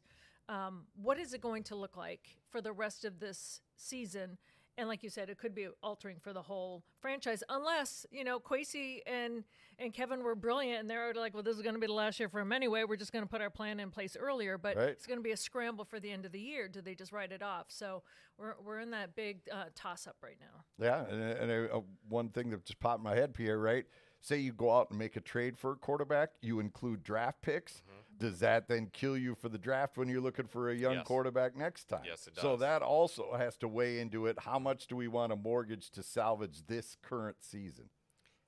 um, 0.48 0.87
what 1.00 1.18
is 1.18 1.35
it 1.35 1.40
going 1.40 1.62
to 1.64 1.77
look 1.77 1.96
like 1.96 2.37
for 2.50 2.61
the 2.61 2.72
rest 2.72 3.05
of 3.05 3.20
this 3.20 3.61
season? 3.77 4.38
And 4.77 4.88
like 4.88 5.05
you 5.05 5.11
said, 5.11 5.29
it 5.31 5.38
could 5.38 5.55
be 5.55 5.68
altering 5.85 6.16
for 6.20 6.33
the 6.33 6.42
whole 6.42 6.83
franchise, 7.00 7.44
unless 7.48 8.07
you 8.11 8.24
know 8.24 8.40
Kwesi 8.40 9.03
and 9.07 9.44
and 9.79 9.92
Kevin 9.94 10.24
were 10.24 10.35
brilliant, 10.35 10.81
and 10.81 10.90
they're 10.90 11.14
like, 11.14 11.33
well, 11.33 11.44
this 11.44 11.55
is 11.57 11.62
going 11.62 11.74
to 11.77 11.81
be 11.81 11.87
the 11.87 11.92
last 11.92 12.18
year 12.18 12.29
for 12.29 12.40
him 12.40 12.50
anyway. 12.53 12.83
We're 12.83 12.96
just 12.96 13.12
going 13.12 13.24
to 13.24 13.29
put 13.29 13.40
our 13.40 13.50
plan 13.50 13.79
in 13.79 13.90
place 13.92 14.16
earlier, 14.18 14.59
but 14.59 14.77
Right. 14.77 14.88
it's 14.88 15.07
going 15.07 15.18
to 15.18 15.22
be 15.22 15.31
a 15.31 15.37
scramble 15.37 15.85
for 15.85 16.00
the 16.00 16.11
end 16.11 16.24
of 16.27 16.33
the 16.33 16.40
year. 16.40 16.66
Do 16.66 16.81
they 16.81 16.96
just 16.96 17.12
write 17.12 17.31
it 17.31 17.40
off? 17.42 17.66
So 17.68 18.03
we're 18.37 18.55
we're 18.64 18.81
in 18.81 18.90
that 18.90 19.14
big 19.14 19.42
uh, 19.53 19.66
toss 19.77 20.09
up 20.09 20.16
right 20.24 20.38
now. 20.40 20.64
Yeah, 20.85 21.05
and, 21.09 21.22
and 21.50 21.70
uh, 21.70 21.81
one 22.09 22.31
thing 22.31 22.50
that 22.50 22.64
just 22.64 22.81
popped 22.81 22.98
in 22.98 23.05
my 23.05 23.14
head, 23.14 23.33
Pierre, 23.33 23.61
right? 23.61 23.85
Say 24.24 24.38
you 24.38 24.52
go 24.54 24.70
out 24.74 24.88
and 24.88 24.98
make 24.98 25.16
a 25.16 25.20
trade 25.20 25.58
for 25.58 25.72
a 25.72 25.76
quarterback, 25.76 26.30
you 26.40 26.58
include 26.58 27.02
draft 27.02 27.42
picks. 27.42 27.82
Does 28.18 28.38
that 28.38 28.68
then 28.68 28.88
kill 28.90 29.18
you 29.18 29.34
for 29.34 29.50
the 29.50 29.58
draft 29.58 29.98
when 29.98 30.08
you're 30.08 30.22
looking 30.22 30.46
for 30.46 30.70
a 30.70 30.74
young 30.74 30.92
Mm-hmm. 30.92 30.98
Yes. 31.00 31.06
quarterback 31.06 31.54
next 31.56 31.84
time? 31.90 32.04
Yes, 32.06 32.26
it 32.26 32.34
does. 32.34 32.40
So 32.40 32.56
that 32.56 32.80
also 32.80 33.34
has 33.37 33.58
to 33.58 33.68
weigh 33.68 34.00
into 34.00 34.24
it. 34.24 34.38
How 34.38 34.58
much 34.58 34.87
do 34.87 34.96
we 34.96 35.08
want 35.08 35.30
to 35.32 35.37
mortgage 35.37 35.90
to 35.90 36.02
salvage 36.02 36.62
this 36.68 36.96
current 37.02 37.37
season? 37.40 37.90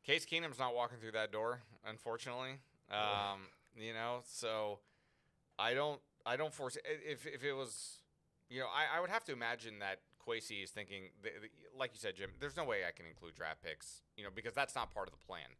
Case 0.02 0.24
Keenum's 0.24 0.58
not 0.58 0.74
walking 0.74 0.96
through 0.98 1.12
that 1.12 1.30
door, 1.30 1.60
unfortunately. 1.86 2.60
Um, 2.90 3.40
you 3.76 3.92
know, 3.92 4.20
so 4.26 4.78
I 5.58 5.74
don't, 5.74 6.00
I 6.24 6.36
don't 6.38 6.54
foresee 6.54 6.80
if 7.06 7.26
if 7.26 7.44
it 7.44 7.52
was, 7.52 7.98
you 8.48 8.60
know, 8.60 8.68
I, 8.68 8.96
I 8.96 9.00
would 9.02 9.10
have 9.10 9.24
to 9.24 9.32
imagine 9.32 9.80
that 9.80 9.98
Kwesi 10.26 10.62
is 10.64 10.70
thinking, 10.70 11.10
th 11.22 11.34
th 11.40 11.50
like 11.78 11.90
you 11.92 11.98
said, 11.98 12.16
Jim. 12.16 12.30
There's 12.40 12.56
no 12.56 12.64
way 12.64 12.78
I 12.88 12.92
can 12.92 13.04
include 13.04 13.34
draft 13.34 13.62
picks, 13.62 14.00
you 14.16 14.24
know, 14.24 14.30
because 14.34 14.54
that's 14.54 14.74
not 14.74 14.90
part 14.94 15.08
of 15.08 15.12
the 15.12 15.26
plan. 15.26 15.50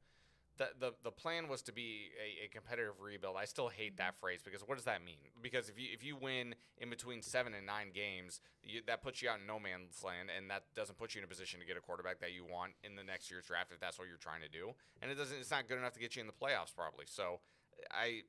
The, 0.59 0.69
the, 0.81 0.93
the 1.05 1.11
plan 1.11 1.49
was 1.49 1.61
to 1.63 1.73
be 1.73 2.09
a, 2.17 2.47
a 2.47 2.49
competitive 2.49 2.95
rebuild. 3.01 3.37
I 3.37 3.45
still 3.45 3.69
hate 3.69 3.99
that 3.99 4.13
mm-hmm. 4.13 4.21
phrase 4.21 4.41
because 4.43 4.63
what 4.63 4.77
does 4.77 4.85
that 4.87 5.05
mean? 5.05 5.21
Because 5.43 5.69
if 5.69 5.79
you 5.79 5.89
if 5.93 6.03
you 6.03 6.17
win 6.17 6.55
in 6.79 6.89
between 6.89 7.21
seven 7.21 7.53
and 7.53 7.67
nine 7.67 7.89
games, 7.93 8.41
you, 8.63 8.81
that 8.87 9.03
puts 9.03 9.21
you 9.21 9.29
out 9.29 9.39
in 9.41 9.47
no 9.47 9.61
man's 9.61 10.03
land, 10.03 10.31
and 10.35 10.51
that 10.51 10.65
doesn't 10.75 10.97
put 10.97 11.15
you 11.15 11.19
in 11.21 11.25
a 11.25 11.29
position 11.29 11.61
to 11.61 11.67
get 11.67 11.77
a 11.77 11.81
quarterback 11.81 12.21
that 12.21 12.33
you 12.33 12.45
want 12.45 12.73
in 12.85 12.97
the 12.97 13.05
next 13.05 13.31
year's 13.31 13.45
draft 13.45 13.71
if 13.73 13.81
that's 13.81 13.99
what 13.99 14.09
you're 14.09 14.17
trying 14.17 14.41
to 14.41 14.49
do. 14.49 14.73
And 15.03 15.11
it 15.11 15.17
doesn't. 15.17 15.37
It's 15.37 15.51
not 15.51 15.69
good 15.69 15.79
enough 15.79 15.93
to 15.93 16.01
get 16.01 16.17
you 16.17 16.21
in 16.23 16.27
the 16.27 16.33
playoffs 16.33 16.75
probably. 16.75 17.05
So, 17.07 17.41
I. 17.91 18.23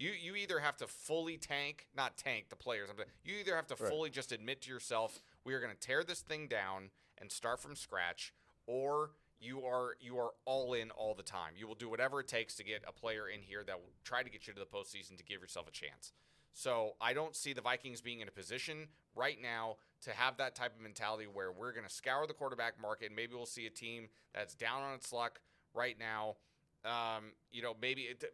You, 0.00 0.12
you 0.12 0.36
either 0.36 0.60
have 0.60 0.76
to 0.76 0.86
fully 0.86 1.38
tank, 1.38 1.88
not 1.92 2.16
tank 2.16 2.50
the 2.50 2.54
players. 2.54 2.88
You 3.24 3.34
either 3.40 3.56
have 3.56 3.66
to 3.66 3.74
Right. 3.74 3.90
fully 3.90 4.10
just 4.10 4.30
admit 4.30 4.62
to 4.62 4.70
yourself, 4.70 5.20
we 5.42 5.54
are 5.54 5.60
going 5.60 5.74
to 5.74 5.80
tear 5.80 6.04
this 6.04 6.20
thing 6.20 6.46
down 6.46 6.90
and 7.20 7.32
start 7.32 7.58
from 7.58 7.74
scratch, 7.74 8.32
or 8.64 9.10
you 9.40 9.64
are 9.64 9.90
you 10.00 10.18
are 10.18 10.30
all 10.44 10.74
in 10.74 10.90
all 10.90 11.14
the 11.14 11.22
time. 11.22 11.52
You 11.56 11.66
will 11.66 11.74
do 11.74 11.88
whatever 11.88 12.20
it 12.20 12.28
takes 12.28 12.54
to 12.56 12.64
get 12.64 12.82
a 12.86 12.92
player 12.92 13.28
in 13.28 13.40
here 13.40 13.62
that 13.66 13.76
will 13.76 13.92
try 14.04 14.22
to 14.22 14.30
get 14.30 14.46
you 14.46 14.52
to 14.54 14.60
the 14.60 14.66
postseason 14.66 15.16
to 15.16 15.24
give 15.24 15.40
yourself 15.40 15.68
a 15.68 15.72
chance. 15.72 16.12
So 16.52 16.94
I 17.00 17.12
don't 17.12 17.36
see 17.36 17.52
the 17.52 17.60
Vikings 17.60 18.00
being 18.00 18.20
in 18.20 18.26
a 18.26 18.32
position 18.32 18.88
right 19.14 19.38
now 19.40 19.76
to 20.02 20.10
have 20.10 20.36
that 20.38 20.54
type 20.54 20.74
of 20.74 20.82
mentality 20.82 21.26
where 21.32 21.52
we're 21.52 21.72
going 21.72 21.86
to 21.86 21.92
scour 21.92 22.26
the 22.26 22.34
quarterback 22.34 22.80
market. 22.80 23.12
Maybe 23.14 23.34
we'll 23.34 23.46
see 23.46 23.66
a 23.66 23.70
team 23.70 24.08
that's 24.34 24.54
down 24.54 24.82
on 24.82 24.94
its 24.94 25.12
luck 25.12 25.40
right 25.74 25.96
now. 25.98 26.36
Um, 26.84 27.32
you 27.50 27.62
know, 27.62 27.74
maybe 27.80 28.02
it, 28.02 28.24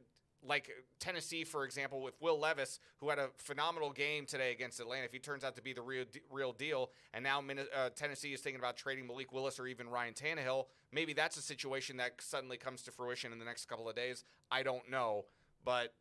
like 0.46 0.70
Tennessee, 0.98 1.44
for 1.44 1.64
example, 1.64 2.02
with 2.02 2.14
Will 2.20 2.38
Levis, 2.38 2.80
who 2.98 3.08
had 3.08 3.18
a 3.18 3.28
phenomenal 3.36 3.90
game 3.90 4.26
today 4.26 4.52
against 4.52 4.80
Atlanta. 4.80 5.04
If 5.04 5.12
he 5.12 5.18
turns 5.18 5.44
out 5.44 5.56
to 5.56 5.62
be 5.62 5.72
the 5.72 5.82
real 5.82 6.04
real 6.30 6.52
deal, 6.52 6.90
and 7.12 7.24
now 7.24 7.40
uh, 7.40 7.90
Tennessee 7.94 8.32
is 8.32 8.40
thinking 8.40 8.60
about 8.60 8.76
trading 8.76 9.06
Malik 9.06 9.32
Willis 9.32 9.58
or 9.58 9.66
even 9.66 9.88
Ryan 9.88 10.14
Tannehill, 10.14 10.66
maybe 10.92 11.12
that's 11.12 11.36
a 11.36 11.42
situation 11.42 11.96
that 11.96 12.20
suddenly 12.20 12.56
comes 12.56 12.82
to 12.82 12.90
fruition 12.90 13.32
in 13.32 13.38
the 13.38 13.44
next 13.44 13.66
couple 13.66 13.88
of 13.88 13.96
days. 13.96 14.24
I 14.50 14.62
don't 14.62 14.88
know, 14.90 15.24
but 15.64 15.94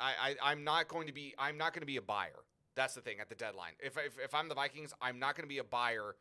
I, 0.00 0.36
I 0.42 0.50
I'm 0.50 0.64
not 0.64 0.88
going 0.88 1.06
to 1.06 1.12
be 1.12 1.34
I'm 1.38 1.56
not 1.56 1.72
going 1.72 1.82
to 1.82 1.86
be 1.86 1.96
a 1.96 2.02
buyer. 2.02 2.44
That's 2.74 2.94
the 2.94 3.00
thing 3.00 3.20
at 3.20 3.28
the 3.28 3.36
deadline. 3.36 3.72
If 3.78 3.96
if, 3.96 4.18
if 4.22 4.34
I'm 4.34 4.48
the 4.48 4.54
Vikings, 4.54 4.92
I'm 5.00 5.18
not 5.18 5.36
going 5.36 5.44
to 5.44 5.52
be 5.52 5.58
a 5.58 5.64
buyer 5.64 6.16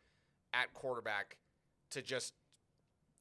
at 0.54 0.74
quarterback 0.74 1.38
to 1.92 2.02
just 2.02 2.34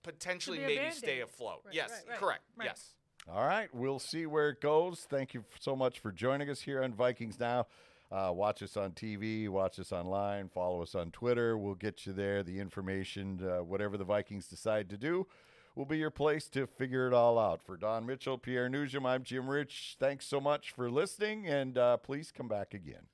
potentially 0.02 0.58
be 0.58 0.76
maybe 0.76 0.90
stay 0.90 1.20
afloat. 1.20 1.62
Right, 1.64 1.74
yes, 1.74 1.90
right, 1.90 2.10
right, 2.10 2.18
correct. 2.18 2.42
Yes. 2.62 2.96
All 3.30 3.46
right, 3.46 3.68
we'll 3.72 4.00
see 4.00 4.26
where 4.26 4.48
it 4.48 4.60
goes. 4.60 5.06
Thank 5.08 5.32
you 5.32 5.44
so 5.60 5.76
much 5.76 6.00
for 6.00 6.10
joining 6.10 6.50
us 6.50 6.60
here 6.60 6.82
on 6.82 6.92
Vikings 6.92 7.38
Now. 7.38 7.66
Uh, 8.10 8.32
watch 8.34 8.62
us 8.62 8.76
on 8.76 8.90
TV, 8.92 9.48
watch 9.48 9.78
us 9.78 9.92
online, 9.92 10.48
follow 10.48 10.82
us 10.82 10.94
on 10.94 11.12
Twitter. 11.12 11.56
We'll 11.56 11.76
get 11.76 12.04
you 12.04 12.12
there. 12.12 12.42
The 12.42 12.58
information, 12.58 13.40
uh, 13.42 13.62
whatever 13.62 13.96
the 13.96 14.04
Vikings 14.04 14.48
decide 14.48 14.90
to 14.90 14.98
do, 14.98 15.28
will 15.76 15.86
be 15.86 15.98
your 15.98 16.10
place 16.10 16.48
to 16.48 16.66
figure 16.66 17.06
it 17.06 17.14
all 17.14 17.38
out. 17.38 17.62
For 17.64 17.76
Dawn 17.76 18.04
Mitchell, 18.04 18.38
Pierre 18.38 18.68
Noujaim, 18.68 19.06
I'm 19.06 19.22
Jim 19.22 19.48
Rich. 19.48 19.96
Thanks 20.00 20.26
so 20.26 20.40
much 20.40 20.72
for 20.72 20.90
listening, 20.90 21.46
and 21.46 21.78
uh, 21.78 21.98
please 21.98 22.32
come 22.36 22.48
back 22.48 22.74
again. 22.74 23.06